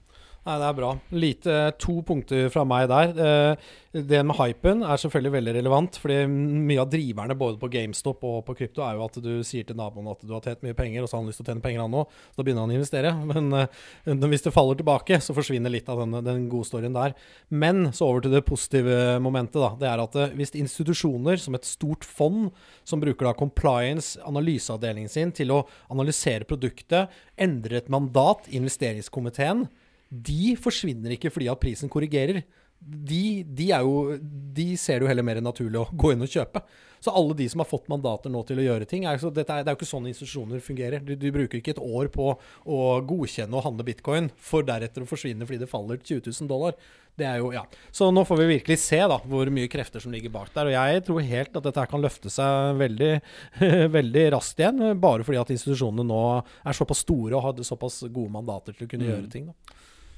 Nei, 0.47 0.61
det 0.63 0.67
er 0.69 0.75
bra. 0.79 0.89
Lite, 1.11 1.55
to 1.83 1.97
punkter 2.07 2.45
fra 2.55 2.63
meg 2.69 2.85
der. 2.87 3.17
Eh, 3.19 3.71
det 4.07 4.21
med 4.23 4.37
hypen 4.39 4.85
er 4.87 5.01
selvfølgelig 5.01 5.33
veldig 5.35 5.55
relevant. 5.57 5.97
fordi 5.99 6.19
mye 6.29 6.83
av 6.85 6.91
driverne 6.93 7.35
både 7.35 7.59
på 7.59 7.71
GameStop 7.73 8.23
og 8.23 8.45
på 8.47 8.55
krypto 8.61 8.85
er 8.85 8.95
jo 8.95 9.07
at 9.09 9.17
du 9.25 9.43
sier 9.43 9.65
til 9.67 9.75
naboen 9.75 10.07
at 10.13 10.21
du 10.23 10.31
har 10.31 10.45
tjent 10.45 10.63
mye 10.63 10.77
penger, 10.79 11.03
og 11.03 11.09
så 11.09 11.17
har 11.17 11.25
han 11.25 11.31
lyst 11.33 11.41
til 11.41 11.47
å 11.47 11.51
tjene 11.51 11.65
penger 11.65 11.83
han 11.83 11.97
òg. 11.99 12.13
Da 12.37 12.45
begynner 12.45 12.63
han 12.63 12.75
å 12.75 12.77
investere. 12.77 13.11
Men 13.33 13.57
uh, 13.57 14.29
hvis 14.31 14.45
det 14.45 14.53
faller 14.55 14.79
tilbake, 14.79 15.19
så 15.19 15.35
forsvinner 15.35 15.73
litt 15.73 15.91
av 15.91 16.05
den, 16.05 16.15
den 16.29 16.45
gode 16.53 16.69
storyen 16.69 16.95
der. 16.95 17.17
Men 17.51 17.89
så 17.91 18.07
over 18.07 18.23
til 18.23 18.37
det 18.37 18.45
positive 18.47 19.17
momentet. 19.25 19.59
da, 19.59 19.73
Det 19.81 19.89
er 19.91 20.03
at 20.05 20.15
uh, 20.15 20.37
hvis 20.39 20.55
institusjoner 20.61 21.43
som 21.43 21.59
et 21.59 21.67
stort 21.67 22.07
fond, 22.07 22.53
som 22.87 23.03
bruker 23.03 23.27
da 23.27 23.35
compliance, 23.35 24.15
analyseavdelingen 24.23 25.11
sin, 25.11 25.35
til 25.35 25.57
å 25.57 25.65
analysere 25.91 26.47
produktet, 26.47 27.11
endrer 27.35 27.81
et 27.81 27.91
mandat, 27.91 28.47
investeringskomiteen, 28.55 29.67
de 30.11 30.55
forsvinner 30.61 31.17
ikke 31.17 31.33
fordi 31.35 31.51
at 31.51 31.63
prisen 31.63 31.93
korrigerer. 31.93 32.45
de, 32.79 33.43
de, 33.43 33.71
er 33.73 33.83
jo, 33.83 34.19
de 34.21 34.77
ser 34.79 35.01
det 35.01 35.07
jo 35.07 35.11
heller 35.11 35.25
mer 35.27 35.41
naturlig 35.43 35.81
å 35.81 35.89
gå 35.97 36.13
inn 36.13 36.23
og 36.23 36.31
kjøpe. 36.31 36.63
Så 37.03 37.13
alle 37.15 37.37
de 37.39 37.47
som 37.51 37.61
har 37.63 37.69
fått 37.69 37.89
mandater 37.93 38.33
nå 38.33 38.41
til 38.49 38.61
å 38.61 38.65
gjøre 38.65 38.87
ting 38.89 39.05
er, 39.07 39.19
så 39.21 39.31
dette 39.31 39.53
er, 39.53 39.65
Det 39.65 39.71
er 39.71 39.77
jo 39.77 39.81
ikke 39.81 39.89
sånn 39.89 40.09
institusjoner 40.11 40.63
fungerer. 40.65 41.03
Du, 41.05 41.15
du, 41.19 41.27
bruker 41.35 41.61
ikke 41.61 41.75
et 41.77 41.83
år 41.83 42.09
på 42.13 42.33
å 42.37 42.79
godkjenne 43.07 43.57
og 43.57 43.67
handle 43.67 43.87
bitcoin, 43.87 44.31
for 44.37 44.67
deretter 44.67 45.05
å 45.05 45.09
forsvinne 45.09 45.47
fordi 45.47 45.61
det 45.63 45.71
faller 45.71 46.01
20 46.01 46.33
000 46.33 46.51
dollar. 46.51 46.77
Det 47.17 47.25
er 47.25 47.41
jo, 47.41 47.53
ja. 47.55 47.63
Så 47.95 48.11
nå 48.13 48.27
får 48.29 48.41
vi 48.43 48.49
virkelig 48.51 48.79
se 48.83 48.99
da, 48.99 49.17
hvor 49.25 49.49
mye 49.55 49.71
krefter 49.73 50.03
som 50.05 50.13
ligger 50.13 50.33
bak 50.35 50.51
der. 50.57 50.69
Og 50.69 50.77
jeg 50.77 51.05
tror 51.07 51.29
helt 51.31 51.57
at 51.57 51.69
dette 51.69 51.85
her 51.85 51.93
kan 51.93 52.05
løfte 52.05 52.33
seg 52.33 52.81
veldig, 52.83 53.13
veldig 53.97 54.27
raskt 54.37 54.61
igjen, 54.61 54.85
bare 55.01 55.25
fordi 55.27 55.41
at 55.41 55.55
institusjonene 55.57 56.05
nå 56.07 56.23
er 56.37 56.77
såpass 56.77 57.05
store 57.07 57.39
og 57.39 57.47
har 57.49 57.67
såpass 57.67 58.03
gode 58.09 58.33
mandater 58.35 58.77
til 58.77 58.89
å 58.89 58.91
kunne 58.91 59.09
mm. 59.09 59.13
gjøre 59.15 59.33
ting. 59.33 59.51
da. 59.53 59.76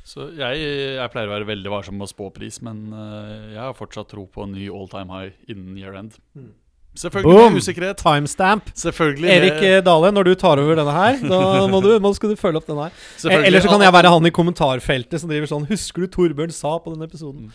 Så 0.08 0.30
jeg, 0.38 0.62
jeg, 0.96 1.10
pleier 1.12 1.28
å 1.28 1.34
være 1.34 1.50
veldig 1.50 1.72
varsom 1.72 1.98
med 2.00 2.08
å 2.08 2.10
spå 2.10 2.30
pris, 2.32 2.62
men 2.64 2.86
uh, 2.96 3.52
jeg 3.52 3.60
har 3.60 3.76
fortsatt 3.76 4.08
tro 4.14 4.24
på 4.32 4.46
en 4.46 4.54
ny 4.56 4.70
all 4.72 4.88
time 4.88 5.12
high 5.12 5.52
innen 5.52 5.76
year 5.76 5.98
end. 5.98 6.16
Mm. 6.38 6.54
Selvfølgelig 6.98 7.36
Boom! 7.36 7.52
med 7.52 7.62
usikkerhet. 7.62 8.00
Timestamp. 8.00 8.70
Selvfølgelig 8.74 9.28
Erik 9.30 9.58
med... 9.60 9.76
Dale, 9.86 10.12
når 10.16 10.30
du 10.30 10.32
tar 10.40 10.62
over 10.62 10.80
denne 10.80 10.94
her, 10.96 11.20
da 11.28 11.42
må 11.72 11.82
du, 11.84 11.90
må 12.02 12.14
skal 12.16 12.32
du 12.32 12.40
følge 12.40 12.62
opp 12.62 12.70
den 12.70 12.80
her. 12.80 12.96
Eller 13.38 13.62
så 13.62 13.70
kan 13.70 13.84
jeg 13.84 13.94
være 13.94 14.14
han 14.14 14.30
i 14.30 14.32
kommentarfeltet 14.34 15.22
som 15.22 15.30
driver 15.30 15.50
sånn 15.50 15.68
Husker 15.68 16.06
du 16.06 16.10
Torbjørn 16.16 16.56
sa 16.56 16.74
på 16.82 16.94
den 16.94 17.04
episoden? 17.06 17.52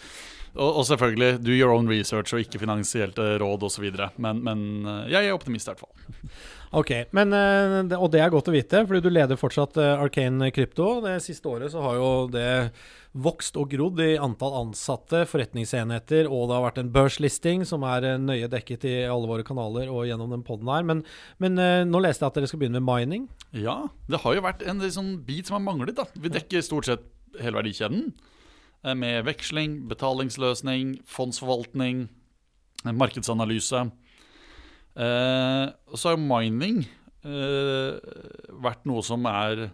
Og, 0.53 0.69
og, 0.69 0.83
selvfølgelig, 0.85 1.39
do 1.41 1.53
your 1.55 1.73
own 1.73 1.89
research 1.89 2.35
og 2.35 2.43
ikke 2.43 2.61
finansielt 2.61 3.17
råd 3.17 3.65
osv. 3.65 3.87
Men, 4.21 4.43
men 4.45 4.59
eh, 4.85 5.13
jeg 5.15 5.29
er 5.29 5.37
optimist 5.37 5.69
i 5.69 5.73
hvert 5.73 5.85
fall. 5.85 6.29
Ok, 6.73 6.89
men, 7.13 7.33
eh, 7.37 7.99
Og 7.99 8.09
det 8.11 8.21
er 8.23 8.33
godt 8.33 8.49
å 8.49 8.55
vite, 8.55 8.81
fordi 8.89 9.03
du 9.05 9.13
leder 9.13 9.37
fortsatt 9.37 9.77
eh, 9.77 10.01
Arcane 10.01 10.49
Krypto. 10.53 11.03
Det 11.05 11.19
siste 11.21 11.45
året 11.49 11.69
så 11.73 11.83
har 11.85 11.99
jo 11.99 12.07
det 12.33 12.71
vokst 13.13 13.59
og 13.61 13.69
grodd 13.69 14.01
i 14.01 14.15
antall 14.17 14.55
ansatte, 14.57 15.21
forretningsenheter, 15.29 16.25
og 16.25 16.47
det 16.49 16.55
har 16.57 16.65
vært 16.65 16.79
en 16.81 16.89
børslisting 16.95 17.61
som 17.69 17.85
er 17.85 18.09
eh, 18.09 18.17
nøye 18.17 18.49
dekket 18.49 18.87
i 18.89 18.95
alle 19.05 19.29
våre 19.29 19.45
kanaler 19.45 19.91
og 19.93 20.07
gjennom 20.09 20.33
den 20.33 20.45
poden 20.47 20.71
her. 20.73 20.81
Men, 20.89 21.05
men, 21.37 21.61
nå 21.91 22.01
leste 22.01 22.25
jeg 22.25 22.33
at 22.33 22.41
dere 22.41 22.49
skal 22.49 22.63
begynne 22.63 22.81
med 22.81 22.89
mining. 22.89 23.29
Ja, 23.53 23.83
det 24.09 24.23
har 24.25 24.33
jo 24.33 24.45
vært 24.47 24.65
en 24.65 24.81
sånn 24.97 25.19
bit 25.27 25.51
som 25.51 25.59
har 25.59 25.67
manglet. 25.67 25.93
da. 25.99 26.09
Vi 26.17 26.33
dekker 26.33 26.65
stort 26.65 26.89
sett 26.89 27.05
hele 27.37 27.61
verdikjeden. 27.61 28.15
Med 28.83 29.23
veksling, 29.23 29.77
betalingsløsning, 29.87 30.97
fondsforvaltning, 31.07 32.01
markedsanalyse. 32.91 33.85
Eh, 34.93 35.65
så 35.95 36.11
har 36.11 36.19
mining 36.19 36.83
eh, 37.23 37.95
vært 38.61 38.83
noe 38.89 39.03
som 39.05 39.23
er 39.29 39.69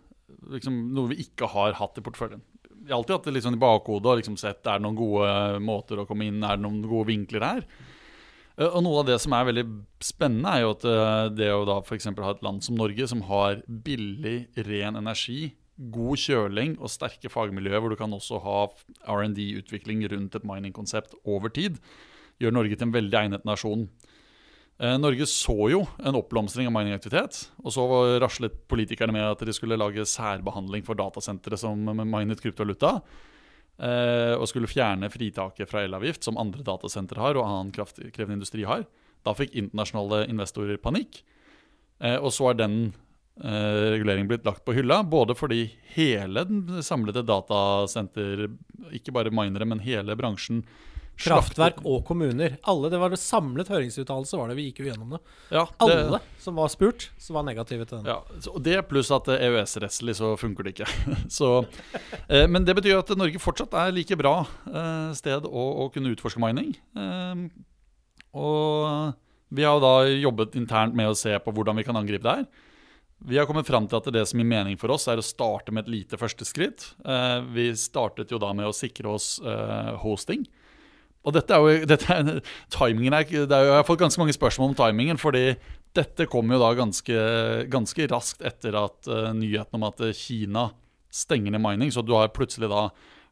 liksom, 0.53 0.77
noe 0.95 1.11
vi 1.11 1.23
ikke 1.25 1.49
har 1.51 1.75
hatt 1.79 1.99
i 1.99 2.03
porteføljen. 2.05 2.43
Jeg 2.85 2.93
har 2.93 3.01
alltid 3.01 3.15
hatt 3.17 3.27
det 3.27 3.35
liksom 3.35 3.57
i 3.57 3.61
bakhodet 3.61 4.11
og 4.11 4.21
liksom 4.21 4.37
sett 4.39 4.61
er 4.65 4.79
det 4.79 4.85
noen 4.85 4.97
gode 4.97 5.31
måter 5.61 5.99
å 5.99 6.07
komme 6.09 6.29
inn 6.29 6.39
er 6.41 6.57
det 6.57 6.65
noen 6.65 6.79
gode 6.85 7.09
vinkler 7.11 7.45
her. 7.45 7.65
Eh, 8.59 8.67
og 8.67 8.83
Noe 8.85 9.01
av 9.01 9.09
det 9.09 9.19
som 9.23 9.35
er 9.35 9.47
veldig 9.49 9.65
spennende, 10.03 10.53
er 10.53 10.65
jo 10.65 10.75
at 10.75 10.85
eh, 10.89 11.25
det 11.37 11.49
å 11.55 11.65
da 11.67 11.79
f.eks. 11.83 12.11
ha 12.11 12.35
et 12.35 12.45
land 12.45 12.63
som 12.65 12.77
Norge, 12.79 13.09
som 13.11 13.23
har 13.29 13.63
billig, 13.67 14.37
ren 14.67 14.99
energi, 14.99 15.53
god 15.79 16.19
kjøling 16.19 16.75
og 16.79 16.91
sterke 16.91 17.31
fagmiljøer, 17.31 17.79
hvor 17.79 17.93
du 17.93 17.99
kan 17.99 18.13
også 18.15 18.41
ha 18.43 18.59
R&D-utvikling 19.15 20.03
rundt 20.11 20.35
et 20.35 20.47
mining-konsept 20.47 21.15
over 21.23 21.51
tid, 21.55 21.79
gjør 22.39 22.55
Norge 22.55 22.75
til 22.75 22.89
en 22.89 22.95
veldig 22.95 23.19
egnet 23.21 23.47
nasjon. 23.47 23.87
Eh, 24.79 24.95
Norge 24.99 25.27
så 25.27 25.55
jo 25.71 25.81
en 25.99 26.19
oppblomstring 26.19 26.69
av 26.69 26.75
miningaktivitet. 26.75 27.41
Og 27.63 27.73
så 27.75 27.87
raslet 28.23 28.55
politikerne 28.71 29.15
med 29.15 29.25
at 29.27 29.43
de 29.47 29.55
skulle 29.55 29.79
lage 29.79 30.07
særbehandling 30.07 30.85
for 30.87 30.99
datasentre 30.99 31.59
som 31.59 31.91
minet 31.99 32.43
kryptovaluta. 32.43 32.99
Eh, 33.79 34.35
og 34.35 34.47
skulle 34.51 34.71
fjerne 34.71 35.11
fritaket 35.11 35.69
fra 35.71 35.85
elavgift, 35.87 36.23
som 36.27 36.39
andre 36.39 36.63
datasentre 36.67 37.21
har, 37.23 37.39
og 37.39 37.47
annen 37.47 37.75
kraftkrevende 37.75 38.39
industri 38.39 38.65
har. 38.67 38.83
Da 39.27 39.35
fikk 39.35 39.55
internasjonale 39.59 40.25
investorer 40.31 40.79
panikk. 40.79 41.21
Eh, 41.99 42.15
og 42.15 42.31
så 42.35 42.51
er 42.51 42.59
den 42.59 42.79
reguleringen 43.39 44.27
blitt 44.27 44.43
lagt 44.43 44.65
på 44.67 44.73
hylla, 44.75 44.99
både 45.07 45.35
fordi 45.37 45.61
hele 45.95 46.43
den 46.43 46.83
samlede 46.83 47.23
datasenter, 47.23 48.49
ikke 48.91 49.13
bare 49.15 49.31
minere, 49.31 49.67
men 49.69 49.79
hele 49.83 50.17
bransjen, 50.19 50.63
Kraftverk 51.19 51.81
og 51.87 52.03
kommuner. 52.07 52.55
Alle, 52.63 52.89
Det 52.89 52.99
var 52.99 53.11
det 53.11 53.19
samlet 53.19 53.67
høringsuttalelse 53.67 54.37
var 54.39 54.49
det 54.49 54.55
vi 54.59 54.69
gikk 54.69 54.81
jo 54.83 54.87
gjennom 54.87 55.15
det. 55.15 55.19
Ja, 55.51 55.65
det 55.65 55.95
Alle 55.95 56.19
som 56.39 56.55
var 56.55 56.69
spurt, 56.71 57.09
som 57.19 57.35
var 57.35 57.43
negative 57.43 57.85
til 57.85 57.99
den. 57.99 58.07
Ja, 58.07 58.21
og 58.53 58.61
Det 58.63 58.77
pluss 58.87 59.11
at 59.11 59.27
EØS-rettslig 59.27 60.15
så 60.15 60.35
funker 60.39 60.63
det 60.63 60.77
ikke. 60.77 60.87
så, 61.37 61.65
eh, 62.29 62.47
men 62.47 62.63
det 62.63 62.75
betyr 62.79 63.01
at 63.01 63.11
Norge 63.17 63.39
fortsatt 63.39 63.75
er 63.75 63.91
like 63.91 64.15
bra 64.19 64.45
eh, 64.67 65.11
sted 65.17 65.43
å, 65.43 65.65
å, 65.83 65.89
kunne 65.91 66.13
utforske 66.15 66.39
mining. 66.39 66.71
Eh, 66.95 67.43
og 68.39 69.13
vi 69.49 69.65
har 69.65 69.75
jo 69.75 69.83
da 69.83 69.93
jobbet 70.07 70.55
internt 70.55 70.95
med 70.95 71.11
å 71.11 71.17
se 71.17 71.35
på 71.43 71.51
hvordan 71.51 71.81
vi 71.81 71.87
kan 71.87 71.99
angripe 71.99 72.23
det 72.23 72.39
her. 72.39 72.67
Vi 73.27 73.37
har 73.37 73.47
kommet 73.49 73.67
fram 73.67 73.87
til 73.89 73.99
at 73.99 74.07
det 74.15 74.23
som 74.29 74.39
gir 74.39 74.47
mening 74.47 74.77
for 74.79 74.93
oss, 74.95 75.09
er 75.11 75.19
å 75.19 75.25
starte 75.25 75.73
med 75.75 75.85
et 75.85 75.91
lite 75.91 76.19
første 76.19 76.45
skritt. 76.47 76.93
Eh, 77.03 77.39
vi 77.51 77.67
startet 77.75 78.31
jo 78.31 78.39
da 78.39 78.53
med 78.55 78.69
å 78.69 78.75
sikre 78.75 79.11
oss 79.11 79.33
eh, 79.43 79.91
hosting. 79.99 80.45
Og 81.27 81.35
dette 81.35 81.51
er 81.51 81.59
jo, 81.59 81.85
dette 81.93 82.15
er, 82.15 82.39
timingen 82.71 83.17
er, 83.17 83.27
er 83.27 83.43
jo, 83.43 83.49
Jeg 83.49 83.75
har 83.75 83.87
fått 83.87 83.99
ganske 83.99 84.21
mange 84.21 84.35
spørsmål 84.37 84.71
om 84.71 84.79
timingen, 84.79 85.19
fordi 85.19 85.57
dette 85.97 86.29
kom 86.29 86.51
jo 86.53 86.61
da 86.61 86.71
ganske, 86.77 87.21
ganske 87.71 88.07
raskt 88.11 88.43
etter 88.45 88.77
at 88.77 89.09
uh, 89.09 89.31
nyheten 89.33 89.79
om 89.79 89.87
at 89.89 90.03
eh, 90.05 90.15
Kina 90.15 90.69
stenger 91.11 91.55
ned 91.55 91.63
mining. 91.63 91.91
Så 91.91 92.05
du 92.05 92.13
har 92.15 92.31
plutselig 92.31 92.69
da 92.71 92.87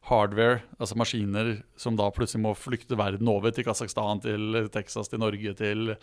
hardware, 0.08 0.62
altså 0.80 0.96
maskiner, 1.00 1.52
som 1.80 1.98
da 2.00 2.08
plutselig 2.16 2.44
må 2.46 2.54
flykte 2.56 2.98
verden 3.00 3.28
over 3.32 3.52
til 3.52 3.66
Kasakhstan, 3.68 4.22
til 4.24 4.60
Texas, 4.74 5.12
til 5.12 5.22
Norge, 5.22 5.54
til 5.60 5.94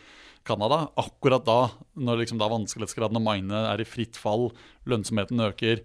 Canada. 0.45 0.85
Akkurat 1.01 1.45
da, 1.47 1.61
når 1.97 2.23
liksom 2.23 2.41
da 2.41 2.51
vanskelighetsgraden 2.53 3.21
å 3.21 3.25
mine 3.25 3.65
er 3.71 3.81
i 3.81 3.89
fritt 3.89 4.21
fall, 4.21 4.51
lønnsomheten 4.91 5.41
øker, 5.49 5.85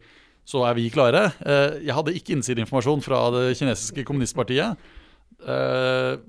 så 0.49 0.65
er 0.67 0.77
vi 0.77 0.89
klare. 0.91 1.29
Uh, 1.43 1.77
jeg 1.83 1.95
hadde 1.95 2.15
ikke 2.17 2.35
innsideinformasjon 2.35 3.03
fra 3.05 3.21
det 3.35 3.45
kinesiske 3.59 4.05
kommunistpartiet. 4.07 4.89
Uh, 5.39 6.19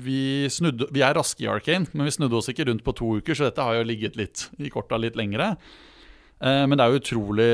vi, 0.00 0.46
snudde, 0.52 0.88
vi, 0.94 1.02
er 1.04 1.16
raske 1.18 1.44
i 1.44 1.50
Arcane, 1.50 1.88
men 1.92 2.08
vi 2.08 2.14
snudde 2.14 2.38
oss 2.38 2.48
ikke 2.52 2.68
rundt 2.70 2.84
på 2.86 2.94
to 2.96 3.16
uker, 3.18 3.36
så 3.36 3.48
dette 3.48 3.64
har 3.64 3.78
jo 3.78 3.88
ligget 3.88 4.16
litt 4.16 4.46
i 4.62 4.72
korta 4.72 5.00
litt 5.00 5.18
lengre. 5.18 5.54
Uh, 6.40 6.64
men 6.68 6.76
det 6.76 6.84
er 6.84 6.94
jo 6.94 7.02
utrolig, 7.02 7.52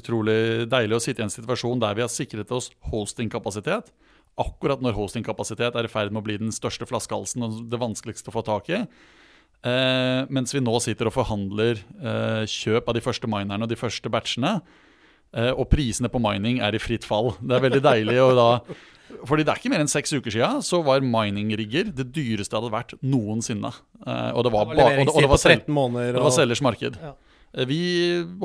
utrolig 0.00 0.66
deilig 0.70 0.98
å 0.98 1.02
sitte 1.02 1.22
i 1.22 1.26
en 1.26 1.32
situasjon 1.32 1.82
der 1.82 1.96
vi 1.98 2.04
har 2.04 2.12
sikret 2.12 2.52
oss 2.54 2.70
hostingkapasitet. 2.90 3.92
Akkurat 4.40 4.82
når 4.84 4.96
hostingkapasitet 4.98 5.76
er 5.76 5.88
i 5.88 5.92
ferd 5.92 6.12
med 6.12 6.22
å 6.22 6.26
bli 6.26 6.38
den 6.40 6.54
største 6.54 6.88
flaskehalsen 6.88 7.46
og 7.46 7.60
det 7.72 7.80
vanskeligste 7.80 8.32
å 8.32 8.36
få 8.36 8.44
tak 8.46 8.68
i. 8.72 8.82
Eh, 9.66 10.22
mens 10.28 10.52
vi 10.52 10.60
nå 10.62 10.74
sitter 10.84 11.08
og 11.08 11.16
forhandler 11.16 11.80
kjøp 12.46 12.90
av 12.90 12.98
de 12.98 13.04
første 13.04 13.30
minerne 13.30 13.64
og 13.64 13.72
de 13.72 13.80
første 13.80 14.12
batchene. 14.12 14.58
og 15.36 15.66
prisene 15.68 16.08
på 16.08 16.20
mining 16.22 16.60
er 16.64 16.74
i 16.74 16.80
fritt 16.80 17.04
fall. 17.04 17.34
Det 17.40 17.56
er 17.56 17.64
veldig 17.64 17.82
deilig 17.82 18.20
Og 18.22 18.36
da 18.38 18.50
fordi 19.26 19.44
det 19.46 19.52
er 19.52 19.60
ikke 19.60 19.70
mer 19.70 19.82
enn 19.84 19.90
seks 19.90 20.12
uker 20.16 20.34
siden 20.34 20.62
så 20.66 20.80
var 20.86 21.04
mining-rigger 21.04 21.92
det 21.94 22.08
dyreste 22.14 22.54
det 22.54 22.58
hadde 22.58 22.74
vært 22.74 22.94
noensinne. 23.06 23.70
Uh, 24.02 24.32
og 24.34 24.46
det 24.46 24.52
var, 24.54 24.66
ba, 24.70 24.74
og 24.74 24.78
det, 24.78 25.06
og 25.12 25.20
det 25.22 25.30
var, 25.30 25.40
sel 25.42 25.62
det 25.62 26.24
var 26.24 26.34
selgers 26.34 26.62
marked. 26.64 26.98
Ja. 27.02 27.14
Uh, 27.54 27.64
vi 27.68 27.80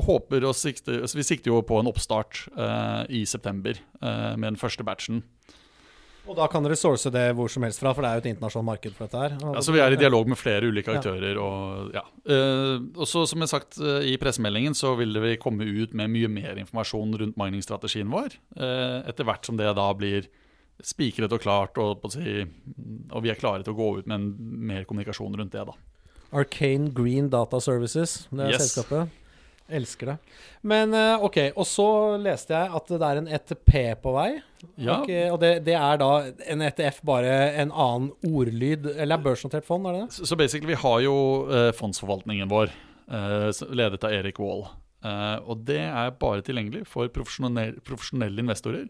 håper 0.08 0.48
og 0.48 0.58
sikter, 0.58 1.04
vi 1.06 1.26
sikter 1.26 1.54
jo 1.54 1.62
på 1.66 1.80
en 1.82 1.90
oppstart 1.92 2.46
uh, 2.58 3.04
i 3.10 3.26
september 3.26 3.80
med 4.02 4.48
den 4.54 4.58
første 4.58 4.84
batchen. 4.86 5.22
Og 6.30 6.36
da 6.38 6.46
kan 6.50 6.64
dere 6.66 6.78
source 6.78 7.10
det 7.14 7.24
hvor 7.38 7.50
som 7.50 7.66
helst 7.66 7.82
fra, 7.82 7.92
for 7.94 8.06
det 8.06 8.10
er 8.10 8.18
jo 8.18 8.22
et 8.24 8.28
internasjonalt 8.32 8.68
marked 8.68 8.94
for 8.98 9.06
dette 9.06 9.22
her. 9.22 9.36
Ja, 9.42 9.62
så 9.66 9.74
Vi 9.74 9.82
er 9.82 9.94
i 9.94 10.00
dialog 10.00 10.30
med 10.30 10.40
flere 10.40 10.70
ulike 10.70 10.94
aktører. 10.94 11.34
Ja. 11.34 11.46
Og 11.46 11.96
ja. 11.98 12.04
Uh, 12.26 13.06
så 13.10 13.26
som 13.30 13.42
jeg 13.42 13.52
sagt 13.52 13.78
i 13.82 14.16
pressemeldingen, 14.22 14.78
så 14.78 14.94
vil 15.00 15.18
vi 15.22 15.36
komme 15.42 15.66
ut 15.66 15.94
med 15.98 16.14
mye 16.14 16.30
mer 16.32 16.62
informasjon 16.62 17.18
rundt 17.22 17.40
mining-strategien 17.42 18.10
vår. 18.14 18.38
etter 18.58 19.28
hvert 19.28 19.46
som 19.46 19.58
det 19.60 19.70
da 19.78 19.90
blir 19.98 20.30
spikret 20.86 21.34
og 21.34 21.42
klart, 21.42 21.78
og, 21.82 22.06
og, 22.06 23.22
vi 23.24 23.32
er 23.32 23.40
klare 23.40 23.66
til 23.66 23.74
å 23.74 23.78
gå 23.78 23.90
ut 24.00 24.10
med 24.10 24.18
en, 24.18 24.30
mer 24.72 24.86
kommunikasjon 24.90 25.38
rundt 25.38 25.54
det. 25.54 25.66
da. 25.68 25.76
Arcane 26.32 26.92
Green 26.96 27.30
Data 27.32 27.60
Services, 27.64 28.26
det 28.32 28.48
er 28.48 28.56
yes. 28.56 28.70
selskapet. 28.70 29.18
Elsker 29.72 30.10
det. 30.12 30.16
Men 30.68 30.94
eh, 30.98 31.24
OK, 31.24 31.38
og 31.56 31.66
så 31.68 31.88
leste 32.20 32.52
jeg 32.52 32.72
at 32.76 32.92
det 32.92 33.08
er 33.08 33.22
en 33.22 33.30
ETP 33.38 33.72
på 34.04 34.12
vei. 34.18 34.30
Ja. 34.76 34.98
Og, 35.00 35.12
og 35.32 35.40
det, 35.42 35.52
det, 35.68 35.78
er 35.80 36.02
da 36.02 36.10
en 36.52 36.66
ETF, 36.68 37.00
bare 37.08 37.32
en 37.62 37.72
annen 37.72 38.12
ordlyd, 38.28 38.90
eller 38.98 39.16
er 39.16 39.24
børsnotert 39.24 39.68
fond, 39.68 39.88
er 39.88 39.96
det 39.96 40.04
det? 40.06 40.18
Så, 40.20 40.28
så 40.32 40.40
basically, 40.40 40.74
vi 40.74 40.82
har 40.84 41.00
jo 41.06 41.16
eh, 41.48 41.72
fondsforvaltningen 41.78 42.52
vår, 42.52 42.76
eh, 43.08 43.48
ledet 43.72 44.04
av 44.04 44.20
Erik 44.20 44.44
Wall. 44.44 44.68
Eh, 45.02 45.38
og 45.50 45.64
det 45.66 45.82
er 45.88 46.12
bare 46.22 46.44
tilgjengelig 46.46 46.84
for 46.90 47.10
profesjonelle, 47.14 47.82
profesjonelle 47.88 48.44
investorer. 48.44 48.90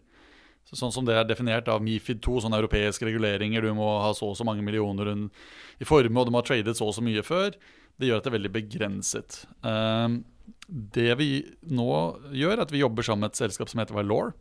Så 0.68 0.78
sånn 0.78 0.92
som 0.94 1.06
det 1.06 1.16
er 1.18 1.28
definert 1.28 1.68
av 1.68 1.82
Mifid 1.84 2.22
2, 2.24 2.44
sånne 2.44 2.58
europeiske 2.62 3.06
reguleringer, 3.08 3.64
du 3.64 3.74
må 3.76 3.88
ha 4.04 4.12
så 4.16 4.30
og 4.30 4.38
så 4.38 4.46
mange 4.48 4.64
millioner 4.64 5.10
i 5.12 5.88
formue, 5.88 6.20
og 6.20 6.28
du 6.28 6.32
må 6.32 6.40
ha 6.40 6.46
tradet 6.46 6.76
så 6.78 6.88
og 6.88 6.96
så 6.96 7.04
mye 7.04 7.24
før, 7.26 7.56
det 8.00 8.08
gjør 8.08 8.22
at 8.22 8.26
det 8.26 8.32
er 8.32 8.38
veldig 8.38 8.52
begrenset. 8.54 9.42
Um, 9.66 10.22
det 10.66 11.12
vi 11.20 11.30
nå 11.74 11.90
gjør, 12.32 12.56
er 12.56 12.64
at 12.64 12.72
vi 12.72 12.80
jobber 12.80 13.04
sammen 13.06 13.26
med 13.26 13.34
et 13.34 13.42
selskap 13.42 13.70
som 13.70 13.82
heter 13.82 13.98
Valor. 13.98 14.32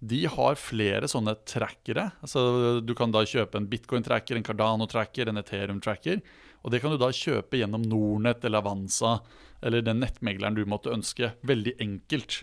de 0.00 0.24
har 0.32 0.56
flere 0.56 1.08
sånne 1.12 1.34
trackere. 1.44 2.06
Altså, 2.24 2.80
du 2.80 2.94
kan 2.96 3.12
da 3.12 3.20
kjøpe 3.20 3.60
en 3.60 3.68
bitcoin-tracker, 3.68 4.38
en 4.38 4.46
Cardano-tracker, 4.46 5.28
en 5.28 5.36
Ethereum-tracker. 5.36 6.22
Og 6.64 6.72
det 6.72 6.80
kan 6.80 6.92
du 6.92 6.96
da 7.00 7.10
kjøpe 7.12 7.60
gjennom 7.60 7.84
Nordnett 7.84 8.44
eller 8.44 8.64
Avanza 8.64 9.18
eller 9.60 9.84
den 9.84 10.00
nettmegleren 10.00 10.56
du 10.56 10.64
måtte 10.68 10.92
ønske. 10.92 11.34
Veldig 11.44 11.76
enkelt. 11.84 12.40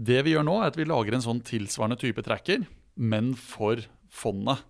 Det 0.00 0.22
vi 0.24 0.32
gjør 0.32 0.46
nå, 0.46 0.56
er 0.62 0.70
at 0.70 0.78
vi 0.78 0.86
lager 0.88 1.12
en 1.12 1.24
sånn 1.24 1.42
tilsvarende 1.44 1.98
type 2.00 2.22
tracker, 2.24 2.62
men 2.96 3.34
for 3.36 3.82
fondet. 4.08 4.62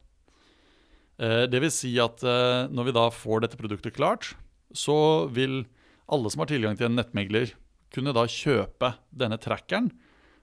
Eh, 1.22 1.46
Det 1.46 1.60
vil 1.62 1.70
si 1.70 1.92
at 2.02 2.24
eh, 2.26 2.66
når 2.66 2.88
vi 2.88 2.96
da 2.96 3.06
får 3.14 3.44
dette 3.44 3.60
produktet 3.60 3.94
klart, 3.94 4.32
så 4.74 5.28
vil 5.30 5.64
alle 6.10 6.30
som 6.30 6.42
har 6.42 6.50
tilgang 6.50 6.76
til 6.78 6.88
en 6.88 6.98
nettmegler, 6.98 7.54
kunne 7.94 8.14
da 8.14 8.26
kjøpe 8.26 8.94
denne 9.10 9.38
trackeren 9.38 9.90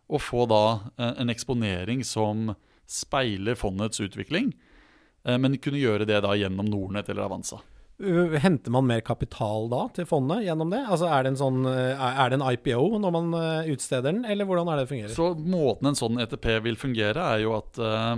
og 0.08 0.24
få 0.24 0.46
da 0.48 0.64
eh, 0.96 1.14
en 1.24 1.34
eksponering 1.34 2.06
som 2.08 2.54
speiler 2.88 3.60
fondets 3.60 4.00
utvikling, 4.00 4.54
men 5.28 5.58
kunne 5.60 5.82
gjøre 5.82 6.06
det 6.08 6.22
da 6.24 6.30
gjennom 6.40 6.70
Nordnett 6.72 7.10
eller 7.12 7.26
Avanza. 7.26 7.58
Uh, 7.98 8.36
Henter 8.38 8.74
man 8.74 8.86
mer 8.86 9.02
kapital 9.02 9.70
da 9.72 9.88
til 9.96 10.06
fondet 10.06 10.44
gjennom 10.46 10.70
det? 10.70 10.84
Altså 10.86 11.08
Er 11.10 11.26
det 11.26 11.32
en, 11.34 11.40
sånn, 11.40 11.64
uh, 11.66 11.98
er 11.98 12.30
det 12.30 12.38
en 12.38 12.46
IPO 12.46 13.00
når 13.02 13.14
man 13.16 13.32
uh, 13.34 13.70
utsteder 13.74 14.12
den, 14.12 14.26
eller 14.30 14.46
hvordan 14.46 14.70
er 14.70 14.78
det 14.78 14.86
det 14.86 14.92
fungerer? 14.92 15.16
Så 15.16 15.32
måten 15.34 15.90
en 15.90 15.98
sånn 15.98 16.22
ETP 16.22 16.46
vil 16.68 16.78
fungere, 16.78 17.24
er 17.38 17.42
jo 17.42 17.56
at 17.58 17.80
eh, 17.82 18.12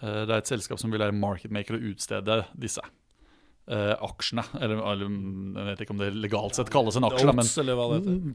eh, 0.00 0.22
det 0.24 0.32
er 0.32 0.40
et 0.40 0.48
selskap 0.50 0.80
som 0.80 0.94
vil 0.94 1.04
være 1.04 1.16
marketmaker 1.16 1.78
og 1.78 1.92
utstede 1.92 2.42
disse 2.56 2.84
Uh, 3.68 3.92
aksjene. 4.00 4.40
Eller, 4.64 4.78
eller 4.80 5.10
jeg 5.12 5.64
vet 5.66 5.80
ikke 5.84 5.92
om 5.92 5.98
det 6.00 6.06
legalt 6.16 6.56
sett 6.56 6.70
kalles 6.72 6.96
en 6.96 7.04
aksje, 7.04 7.26
da, 7.28 7.34
men 7.36 8.30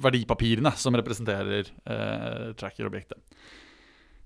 verdipapirene 0.00 0.72
som 0.80 0.96
representerer 0.96 1.68
uh, 1.84 2.54
tracker-objektet. 2.56 3.20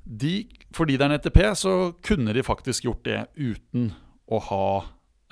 De, 0.07 0.45
fordi 0.71 1.01
det 1.01 1.09
er 1.09 1.11
en 1.11 1.17
ETP, 1.17 1.41
så 1.59 1.73
kunne 2.07 2.31
de 2.37 2.47
faktisk 2.47 2.87
gjort 2.87 3.03
det 3.09 3.19
uten 3.35 3.91
å 4.31 4.39
ha 4.53 4.63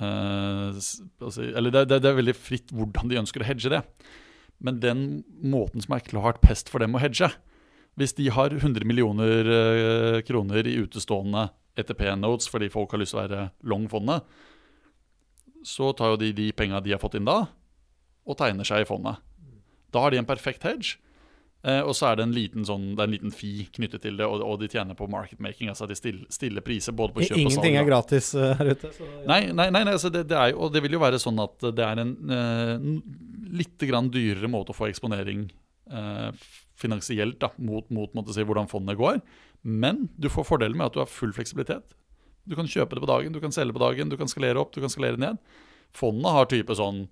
altså, 0.01 1.45
Eller 1.45 1.73
det, 1.75 1.87
det, 1.91 2.01
det 2.05 2.11
er 2.11 2.19
veldig 2.19 2.37
fritt 2.37 2.73
hvordan 2.75 3.11
de 3.11 3.21
ønsker 3.21 3.43
å 3.43 3.49
hedge 3.49 3.73
det. 3.73 3.83
Men 4.61 4.81
den 4.81 5.05
måten 5.41 5.83
som 5.85 5.97
er 5.97 6.05
klart 6.05 6.43
pest 6.45 6.69
for 6.73 6.83
dem 6.85 6.97
å 6.97 7.01
hedge 7.01 7.31
Hvis 8.01 8.13
de 8.19 8.29
har 8.33 8.53
100 8.53 8.85
millioner 8.89 9.49
uh, 9.49 10.19
kroner 10.27 10.69
i 10.69 10.79
utestående 10.85 11.49
ETP-notes 11.81 12.51
fordi 12.51 12.69
folk 12.73 12.93
har 12.93 13.01
lyst 13.01 13.15
til 13.15 13.21
å 13.21 13.25
være 13.25 13.45
long 13.71 13.87
fondet, 13.89 14.25
så 15.65 15.93
tar 15.97 16.15
jo 16.15 16.21
de 16.21 16.33
de 16.37 16.49
penga 16.57 16.81
de 16.83 16.93
har 16.93 17.01
fått 17.01 17.15
inn 17.17 17.29
da, 17.29 17.45
og 18.27 18.37
tegner 18.41 18.67
seg 18.67 18.83
i 18.83 18.89
fondet. 18.89 19.21
Da 19.93 20.03
har 20.03 20.13
de 20.13 20.21
en 20.21 20.29
perfekt 20.29 20.65
hedge. 20.67 20.99
Eh, 21.61 21.83
og 21.85 21.92
så 21.92 22.09
er 22.09 22.16
det 22.16 22.25
en 22.25 22.33
liten 22.33 22.64
sånn, 22.64 22.87
det 22.96 23.05
en 23.05 23.12
liten 23.12 23.33
fee 23.37 23.66
knyttet 23.75 24.01
til 24.07 24.16
det, 24.16 24.25
og, 24.25 24.40
og 24.40 24.62
de 24.62 24.68
tjener 24.73 24.96
på 24.96 25.09
marketmaking. 25.12 25.68
Altså 25.73 25.88
de 25.90 25.96
stiller, 25.99 26.25
stiller 26.33 26.64
priser 26.64 26.96
både 26.96 27.12
på 27.16 27.27
kjøp 27.27 27.35
og 27.35 27.37
salg. 27.37 27.51
Ingenting 27.51 27.77
er 27.77 27.88
gratis 27.88 28.31
uh, 28.38 28.55
her 28.57 28.73
ute. 28.73 28.92
Så, 28.96 29.05
ja. 29.05 29.20
Nei, 29.29 29.40
nei, 29.53 29.68
nei, 29.75 29.85
nei 29.85 29.96
altså 29.99 30.12
det, 30.14 30.25
det 30.31 30.38
er 30.40 30.55
jo, 30.55 30.62
og 30.64 30.73
det 30.73 30.85
vil 30.87 30.96
jo 30.96 31.03
være 31.03 31.20
sånn 31.20 31.42
at 31.44 31.68
det 31.77 31.85
er 31.85 32.01
en 32.01 32.16
uh, 32.33 32.88
litt 33.61 33.87
grann 33.90 34.09
dyrere 34.14 34.49
måte 34.49 34.73
å 34.73 34.79
få 34.79 34.88
eksponering 34.88 35.51
uh, 35.92 36.33
finansielt 36.81 37.40
da, 37.44 37.53
mot, 37.61 37.85
mot 37.92 38.33
si, 38.33 38.46
hvordan 38.46 38.70
fondet 38.70 38.96
går. 39.01 39.20
Men 39.61 40.07
du 40.16 40.31
får 40.33 40.49
fordelen 40.49 40.81
med 40.81 40.88
at 40.88 40.96
du 40.96 41.03
har 41.05 41.12
full 41.12 41.37
fleksibilitet. 41.37 41.92
Du 42.49 42.57
kan 42.57 42.68
kjøpe 42.70 42.96
det 42.96 43.05
på 43.05 43.11
dagen, 43.11 43.37
du 43.37 43.42
kan 43.42 43.53
selge 43.53 43.77
på 43.77 43.85
dagen, 43.85 44.09
du 44.09 44.16
kan 44.16 44.31
skalere 44.33 44.62
opp, 44.62 44.73
du 44.73 44.81
kan 44.81 44.92
skalere 44.92 45.20
ned. 45.20 45.37
Fondet 45.92 46.33
har 46.33 46.49
type 46.49 46.73
sånn 46.79 47.05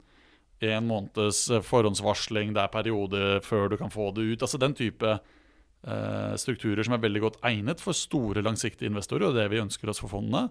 en 0.61 0.88
måneds 0.88 1.51
eh, 1.51 1.64
forhåndsvarsling, 1.64 2.55
det 2.55 2.62
er 2.64 2.73
periode 2.73 3.40
før 3.47 3.68
du 3.71 3.77
kan 3.81 3.92
få 3.94 4.11
det 4.16 4.27
ut. 4.33 4.42
Altså 4.42 4.61
den 4.61 4.75
type 4.79 5.12
eh, 5.14 6.33
strukturer 6.40 6.83
som 6.87 6.97
er 6.97 7.05
veldig 7.05 7.25
godt 7.25 7.38
egnet 7.47 7.83
for 7.83 7.97
store, 7.97 8.42
langsiktige 8.42 8.90
investorer, 8.90 9.29
og 9.29 9.38
det 9.38 9.49
vi 9.53 9.62
ønsker 9.62 9.90
oss 9.90 10.03
for 10.03 10.12
fondene. 10.12 10.49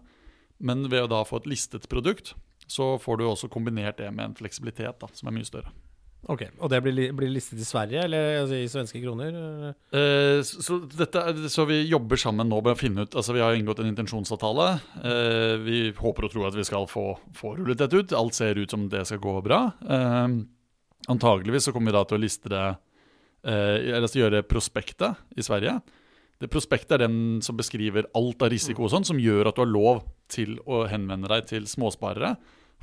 Men 0.57 0.87
ved 0.89 1.05
å 1.05 1.11
da 1.11 1.23
få 1.27 1.41
et 1.41 1.51
listet 1.51 1.89
produkt, 1.91 2.33
så 2.67 2.95
får 2.99 3.19
du 3.19 3.27
også 3.27 3.51
kombinert 3.51 3.99
det 3.99 4.09
med 4.11 4.31
en 4.31 4.37
fleksibilitet 4.37 4.99
da, 5.03 5.11
som 5.13 5.29
er 5.29 5.37
mye 5.37 5.47
større. 5.47 5.71
Ok, 6.27 6.41
Og 6.59 6.67
det 6.71 6.81
blir, 6.83 7.13
blir 7.15 7.29
listet 7.31 7.59
i 7.63 7.65
Sverige, 7.65 8.01
eller 8.03 8.41
altså, 8.41 8.57
i 8.59 8.67
svenske 8.67 8.99
kroner? 8.99 9.35
Eh, 9.95 10.41
så, 10.43 10.81
dette, 10.91 11.21
så 11.51 11.63
vi 11.69 11.77
jobber 11.87 12.19
sammen 12.19 12.49
nå 12.51 12.59
med 12.59 12.73
å 12.73 12.79
finne 12.79 13.05
ut 13.05 13.15
Altså 13.15 13.35
Vi 13.37 13.43
har 13.43 13.55
inngått 13.55 13.79
en 13.79 13.87
intensjonsavtale. 13.93 14.65
Eh, 15.07 15.53
vi 15.63 15.79
håper 15.95 16.27
og 16.27 16.33
tror 16.33 16.49
at 16.49 16.57
vi 16.57 16.65
skal 16.67 16.89
få, 16.91 17.13
få 17.37 17.53
rullet 17.55 17.79
dette 17.79 18.01
ut. 18.01 18.15
Alt 18.17 18.35
ser 18.35 18.59
ut 18.59 18.75
som 18.75 18.89
det 18.91 19.05
skal 19.07 19.21
gå 19.23 19.37
bra. 19.45 19.61
Eh, 19.87 20.25
antageligvis 21.07 21.69
så 21.69 21.75
kommer 21.75 21.93
vi 21.93 21.97
da 21.99 22.03
til 22.09 22.19
å 22.19 22.23
liste 22.25 22.51
det 22.51 22.65
eh, 22.67 23.77
Eller 23.87 24.03
altså 24.03 24.19
gjøre 24.25 24.43
prospektet 24.51 25.23
i 25.39 25.47
Sverige. 25.47 25.77
Det 26.43 26.51
Prospektet 26.51 26.97
er 26.97 27.05
den 27.07 27.39
som 27.41 27.55
beskriver 27.57 28.11
alt 28.17 28.43
av 28.43 28.51
risiko 28.51 28.85
og 28.85 28.91
sånn, 28.93 29.07
som 29.07 29.21
gjør 29.21 29.47
at 29.49 29.57
du 29.57 29.63
har 29.63 29.71
lov 29.71 30.03
til 30.29 30.59
å 30.67 30.83
henvende 30.91 31.31
deg 31.31 31.47
til 31.49 31.71
småsparere. 31.71 32.35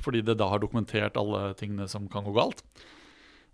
Fordi 0.03 0.25
det 0.25 0.39
da 0.41 0.49
har 0.51 0.59
dokumentert 0.59 1.15
alle 1.21 1.53
tingene 1.55 1.85
som 1.87 2.09
kan 2.11 2.25
gå 2.25 2.33
galt. 2.35 2.65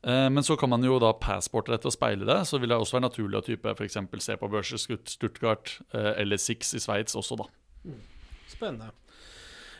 Eh, 0.04 0.30
Men 0.34 0.44
så 0.44 0.56
kan 0.58 0.70
man 0.70 0.84
jo 0.84 0.98
da 1.00 1.12
passporte 1.14 1.72
dette 1.74 1.86
og 1.90 1.94
speile 1.94 2.26
det. 2.26 2.40
Så 2.50 2.60
vil 2.60 2.70
det 2.70 2.78
også 2.78 2.98
være 3.00 3.08
naturlig 3.10 3.38
å 3.42 3.46
type 3.46 3.76
f.eks. 3.78 3.98
se 4.26 4.38
på 4.42 4.50
børser 4.50 4.82
Stuttgart 5.06 5.76
eh, 5.94 6.14
eller 6.24 6.38
Six 6.42 6.74
i 6.74 6.80
Sveits 6.82 7.16
også, 7.16 7.38
da. 7.44 7.46
Spennende. 8.50 8.92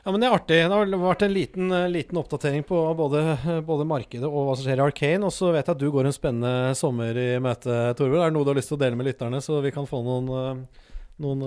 Ja, 0.04 0.10
men 0.12 0.22
Det 0.22 0.28
er 0.30 0.34
artig. 0.34 0.56
Det 0.66 0.72
har 0.74 0.86
vært 0.98 1.22
en 1.28 1.34
liten, 1.34 1.72
eh, 1.72 1.88
liten 1.94 2.18
oppdatering 2.18 2.64
på 2.66 2.78
både, 2.98 3.22
både 3.66 3.86
markedet 3.86 4.26
og 4.26 4.48
hva 4.48 4.56
som 4.58 4.66
skjer 4.66 4.80
i 4.82 4.86
Arcane. 4.88 5.26
Og 5.28 5.34
så 5.36 5.52
vet 5.54 5.66
jeg 5.68 5.76
at 5.76 5.82
du 5.84 5.92
går 5.94 6.10
en 6.10 6.16
spennende 6.16 6.72
sommer 6.78 7.14
i 7.22 7.28
møte, 7.42 7.76
Torbjørn. 7.98 8.24
Er 8.26 8.32
det 8.32 8.38
noe 8.38 8.48
du 8.48 8.54
har 8.54 8.58
lyst 8.58 8.72
til 8.74 8.80
å 8.80 8.82
dele 8.82 8.98
med 8.98 9.06
lytterne, 9.12 9.42
så 9.46 9.60
vi 9.62 9.74
kan 9.76 9.86
få 9.90 10.02
noen, 10.06 10.66
noen 11.22 11.44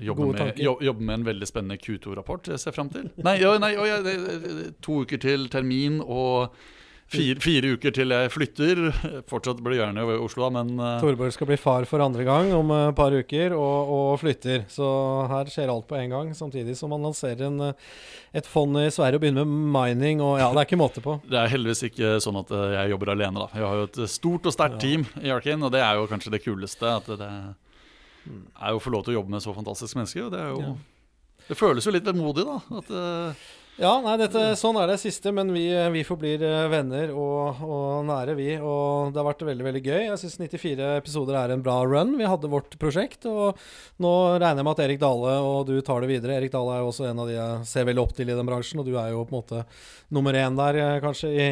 Jobbe 0.00 0.16
Gode 0.22 0.32
med, 0.32 0.40
tanker. 0.40 0.64
jo, 0.64 0.76
jobbe 0.80 1.04
med 1.04 1.18
en 1.18 1.26
veldig 1.28 1.48
spennende 1.50 1.76
Q2-rapport 1.76 2.48
jeg 2.54 2.60
ser 2.62 2.72
fram 2.72 2.88
til. 2.88 3.10
Nei, 3.20 3.36
ja, 3.42 3.52
nei 3.60 3.74
ja, 3.76 4.00
det, 4.00 4.16
det- 4.46 4.70
to 4.80 5.02
uker 5.04 5.20
til 5.20 5.48
termin 5.52 6.00
og 6.00 6.54
fire, 7.10 7.40
fire 7.42 7.70
uker 7.76 7.92
til 7.96 8.12
jeg 8.14 8.30
flytter. 8.32 8.80
Fortsatt 9.30 9.60
blir 9.64 9.78
gjerne 9.80 10.04
i 10.04 10.16
Oslo, 10.22 10.48
men 10.54 10.72
uh... 10.78 11.00
Torborg 11.02 11.32
skal 11.34 11.48
bli 11.50 11.58
far 11.60 11.84
for 11.90 12.02
andre 12.04 12.24
gang 12.28 12.52
om 12.56 12.70
et 12.76 12.94
par 12.98 13.12
uker, 13.12 13.54
og, 13.56 13.90
og 13.96 14.10
flytter. 14.22 14.64
Så 14.72 14.86
her 15.30 15.50
skjer 15.52 15.72
alt 15.72 15.88
på 15.90 15.98
en 15.98 16.10
gang, 16.14 16.30
samtidig 16.38 16.76
som 16.78 16.92
man 16.94 17.02
lanserer 17.08 17.46
en, 17.48 17.60
eh, 17.70 17.88
et 18.40 18.46
fond 18.46 18.78
i 18.80 18.86
Sverige 18.94 19.18
og 19.20 19.24
begynner 19.26 19.48
med 19.48 19.72
mining. 19.74 20.22
Og 20.24 20.38
ja, 20.40 20.50
det 20.54 20.62
er 20.62 20.68
ikke 20.70 20.80
måte 20.80 21.02
på. 21.04 21.18
det 21.28 21.38
er 21.42 21.50
heldigvis 21.54 21.82
ikke 21.90 22.14
sånn 22.22 22.38
at 22.42 22.50
eh, 22.54 22.68
jeg 22.78 22.94
jobber 22.94 23.14
alene. 23.16 23.46
da 23.46 23.48
Jeg 23.58 23.66
har 23.66 23.80
jo 23.82 23.88
et 23.90 24.00
stort 24.10 24.46
og 24.46 24.54
sterkt 24.54 24.78
Ja. 24.78 24.84
team 24.86 25.06
i 25.24 25.34
Arkin, 25.34 25.62
og 25.66 25.72
det 25.74 25.82
er 25.82 25.98
jo 26.00 26.06
kanskje 26.10 26.30
det 26.36 26.44
kuleste. 26.46 26.86
At 27.00 27.10
det 27.10 27.32
Mm. 28.20 28.42
er 28.60 28.74
jo 28.74 28.76
å 28.76 28.82
få 28.84 28.90
lov 28.92 29.04
til 29.06 29.14
å 29.14 29.16
jobbe 29.16 29.30
med 29.32 29.40
så 29.40 29.54
fantastiske 29.56 29.96
mennesker. 29.96 30.26
Og 30.26 30.32
det 30.34 30.40
er 30.44 30.48
jo 30.52 30.58
Ja. 30.60 30.72
Det 31.48 31.56
føles 31.56 31.86
jo 31.86 31.90
litt 31.90 32.04
vemodig, 32.04 32.44
da. 32.44 32.58
At, 32.76 32.90
eh, 32.92 33.34
Ja, 33.80 33.92
nei, 34.04 34.16
dette, 34.20 34.40
sånn 34.60 34.76
er 34.76 34.90
det 34.90 34.98
siste, 35.00 35.30
men 35.32 35.52
vi, 35.54 35.62
vi 35.94 36.02
forblir 36.04 36.42
eh, 36.44 36.66
venner 36.68 37.12
og, 37.16 37.60
og 37.64 38.02
nære, 38.08 38.34
vi. 38.36 38.48
Og 38.58 39.12
det 39.14 39.20
har 39.20 39.28
vært 39.28 39.44
veldig 39.48 39.66
veldig 39.66 39.82
gøy. 39.86 40.00
Jeg 40.04 40.18
syns 40.20 40.36
94 40.42 40.88
episoder 40.98 41.38
er 41.38 41.54
en 41.54 41.62
bra 41.64 41.78
run. 41.88 42.12
Vi 42.18 42.28
hadde 42.28 42.50
vårt 42.52 42.76
prosjekt, 42.82 43.24
og 43.30 43.56
nå 44.04 44.12
regner 44.34 44.60
jeg 44.60 44.68
med 44.68 44.74
at 44.74 44.82
Erik 44.84 45.00
Dale 45.00 45.36
og 45.46 45.70
du 45.70 45.78
tar 45.86 46.04
det 46.04 46.10
videre. 46.10 46.36
Erik 46.36 46.52
Dale 46.52 46.76
er 46.76 46.82
jo 46.84 46.90
også 46.90 47.08
en 47.08 47.22
av 47.24 47.30
de 47.30 47.38
jeg 47.38 47.70
ser 47.70 47.88
veldig 47.88 48.04
opp 48.04 48.12
til 48.18 48.28
i 48.28 48.36
den 48.36 48.50
bransjen, 48.50 48.82
og 48.82 48.90
du 48.90 48.98
er 49.00 49.14
jo 49.14 49.24
på 49.24 49.32
en 49.32 49.40
måte 49.40 49.64
nummer 50.12 50.36
én 50.36 50.60
der, 50.60 50.82
eh, 50.82 51.00
kanskje, 51.06 51.32
i, 51.32 51.48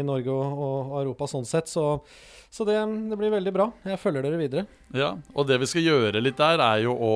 i 0.00 0.04
Norge 0.06 0.34
og, 0.34 0.62
og 0.66 1.00
Europa 1.04 1.30
sånn 1.30 1.46
sett. 1.46 1.70
Så, 1.70 2.00
så 2.50 2.66
det, 2.66 2.80
det 3.12 3.20
blir 3.20 3.36
veldig 3.38 3.54
bra. 3.54 3.70
Jeg 3.86 4.02
følger 4.02 4.26
dere 4.26 4.40
videre. 4.40 4.66
Ja, 4.98 5.14
og 5.30 5.46
det 5.46 5.60
vi 5.62 5.70
skal 5.70 5.86
gjøre 5.86 6.26
litt 6.26 6.42
der, 6.42 6.58
er 6.72 6.88
jo 6.88 6.98
å 6.98 7.14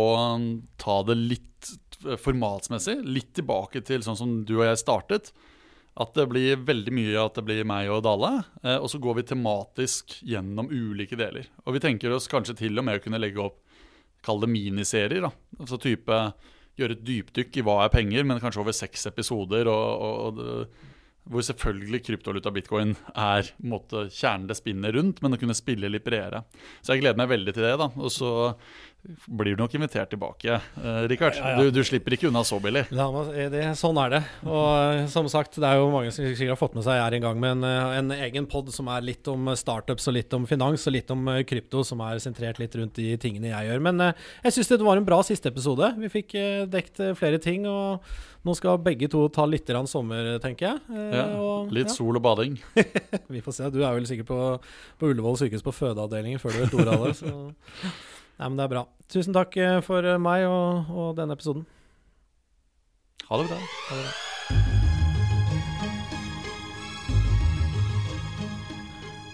ta 0.79 1.03
det 1.09 1.19
litt 1.19 1.49
formatsmessig. 2.21 2.99
Litt 3.07 3.33
tilbake 3.39 3.83
til 3.87 4.05
sånn 4.05 4.19
som 4.19 4.37
du 4.49 4.57
og 4.61 4.67
jeg 4.67 4.83
startet. 4.83 5.33
At 6.01 6.15
det 6.17 6.25
blir 6.31 6.63
veldig 6.65 6.95
mye 6.97 7.21
at 7.21 7.37
det 7.37 7.45
blir 7.45 7.67
meg 7.69 7.91
og 7.93 8.03
Dale. 8.07 8.33
Eh, 8.63 8.79
og 8.79 8.89
så 8.93 9.01
går 9.03 9.19
vi 9.19 9.27
tematisk 9.33 10.17
gjennom 10.25 10.71
ulike 10.73 11.19
deler. 11.21 11.51
Og 11.67 11.77
vi 11.77 11.85
tenker 11.85 12.15
oss 12.15 12.31
kanskje 12.33 12.57
til 12.63 12.81
og 12.81 12.89
med 12.89 13.01
å 13.01 13.05
kunne 13.05 13.21
legge 13.21 13.43
opp 13.45 13.61
Kall 14.23 14.39
det 14.39 14.53
miniserier. 14.53 15.25
da 15.25 15.33
Altså 15.59 15.81
type 15.83 16.17
gjøre 16.79 16.95
et 16.95 17.05
dypdykk 17.05 17.57
i 17.59 17.65
hva 17.67 17.81
er 17.83 17.91
penger, 17.91 18.23
men 18.23 18.39
kanskje 18.41 18.63
over 18.63 18.77
seks 18.77 19.09
episoder. 19.11 19.67
og, 19.67 20.05
og, 20.07 20.39
og 20.39 20.93
hvor 21.31 21.45
selvfølgelig 21.47 22.03
kryptovaluta 22.03 22.51
bitcoin 22.51 22.97
er 23.15 23.53
måte, 23.63 24.09
kjernen 24.11 24.49
det 24.51 24.57
spinner 24.59 24.95
rundt, 24.97 25.21
men 25.23 25.37
å 25.37 25.39
kunne 25.39 25.55
spille 25.55 25.91
litt 25.93 26.05
bredere. 26.07 26.43
Så 26.83 26.95
jeg 26.95 27.05
gleder 27.05 27.21
meg 27.21 27.31
veldig 27.31 27.55
til 27.55 27.67
det. 27.67 27.77
da 27.79 27.89
Og 27.95 28.11
så 28.11 28.33
blir 29.27 29.57
du 29.57 29.63
nok 29.63 29.73
invitert 29.75 30.13
tilbake, 30.13 30.61
eh, 30.79 31.01
Rikard. 31.11 31.35
Ja, 31.35 31.51
ja. 31.57 31.63
Du, 31.63 31.71
du 31.75 31.81
slipper 31.85 32.15
ikke 32.15 32.29
unna 32.29 32.45
så 32.47 32.61
billig. 32.63 32.85
La 32.95 33.09
eh, 33.35 33.49
det, 33.51 33.63
sånn 33.79 33.99
er 33.99 34.13
det. 34.15 34.21
Og 34.47 34.67
eh, 34.79 35.01
som 35.11 35.27
sagt, 35.31 35.59
det 35.59 35.67
er 35.67 35.81
jo 35.81 35.89
mange 35.91 36.13
som 36.15 36.23
sikkert 36.29 36.55
har 36.55 36.61
fått 36.61 36.77
med 36.79 36.87
seg 36.87 37.01
jeg 37.01 37.07
er 37.09 37.17
i 37.19 37.23
gang 37.25 37.41
med 37.43 37.57
en, 37.57 37.67
eh, 37.67 37.97
en 37.99 38.15
egen 38.15 38.47
pod 38.51 38.71
som 38.75 38.91
er 38.95 39.03
litt 39.03 39.27
om 39.33 39.51
startups 39.59 40.07
og 40.07 40.17
litt 40.19 40.37
om 40.39 40.47
finans 40.47 40.87
og 40.87 40.95
litt 40.95 41.11
om 41.15 41.27
eh, 41.35 41.43
krypto, 41.49 41.83
som 41.87 42.03
er 42.07 42.23
sentrert 42.23 42.63
litt 42.63 42.77
rundt 42.79 42.95
de 43.01 43.17
tingene 43.23 43.51
jeg 43.51 43.73
gjør. 43.73 43.83
Men 43.89 44.07
eh, 44.07 44.29
jeg 44.47 44.59
syns 44.59 44.71
det 44.71 44.83
var 44.87 45.01
en 45.03 45.09
bra 45.09 45.19
siste 45.27 45.51
episode. 45.51 45.91
Vi 45.99 46.13
fikk 46.21 46.37
eh, 46.39 46.63
dekt 46.71 47.03
eh, 47.03 47.17
flere 47.19 47.43
ting, 47.43 47.67
og 47.67 48.07
nå 48.47 48.55
skal 48.59 48.79
begge 48.83 49.11
to 49.11 49.27
ta 49.35 49.49
litt 49.51 49.67
grann 49.67 49.91
sommer, 49.91 50.37
tenker 50.43 50.71
jeg. 50.71 50.87
Eh, 50.95 51.11
Ja, 51.19 51.27
og, 51.43 51.75
litt 51.75 51.91
sol 51.91 52.17
og 52.19 52.23
bading. 52.25 52.57
vi 53.35 53.43
får 53.43 53.59
se. 53.59 53.75
Du 53.75 53.83
er 53.83 53.99
vel 53.99 54.07
sikkert 54.07 54.31
på, 54.31 54.41
på 55.03 55.11
Ullevål 55.11 55.43
sykehus 55.43 55.67
på 55.67 55.75
fødeavdelingen 55.75 56.43
før 56.43 56.55
du 56.55 56.63
vet 56.65 56.81
ordet 56.81 56.97
av 56.97 57.07
det. 57.11 57.15
Så. 57.19 57.37
Nei, 58.43 58.49
men 58.51 58.59
det 58.59 58.65
er 58.65 58.71
bra. 58.73 58.81
Tusen 59.13 59.37
takk 59.37 59.55
eh, 59.63 59.77
for 59.87 60.03
eh, 60.03 60.19
meg 60.19 60.49
og, 60.49 60.91
og 60.91 61.15
denne 61.15 61.39
episoden. 61.39 61.63
Ha 63.29 63.39
det 63.39 63.47
bra. 63.53 63.63
Ha 63.63 64.01
det 64.01 64.03
bra. 64.03 64.32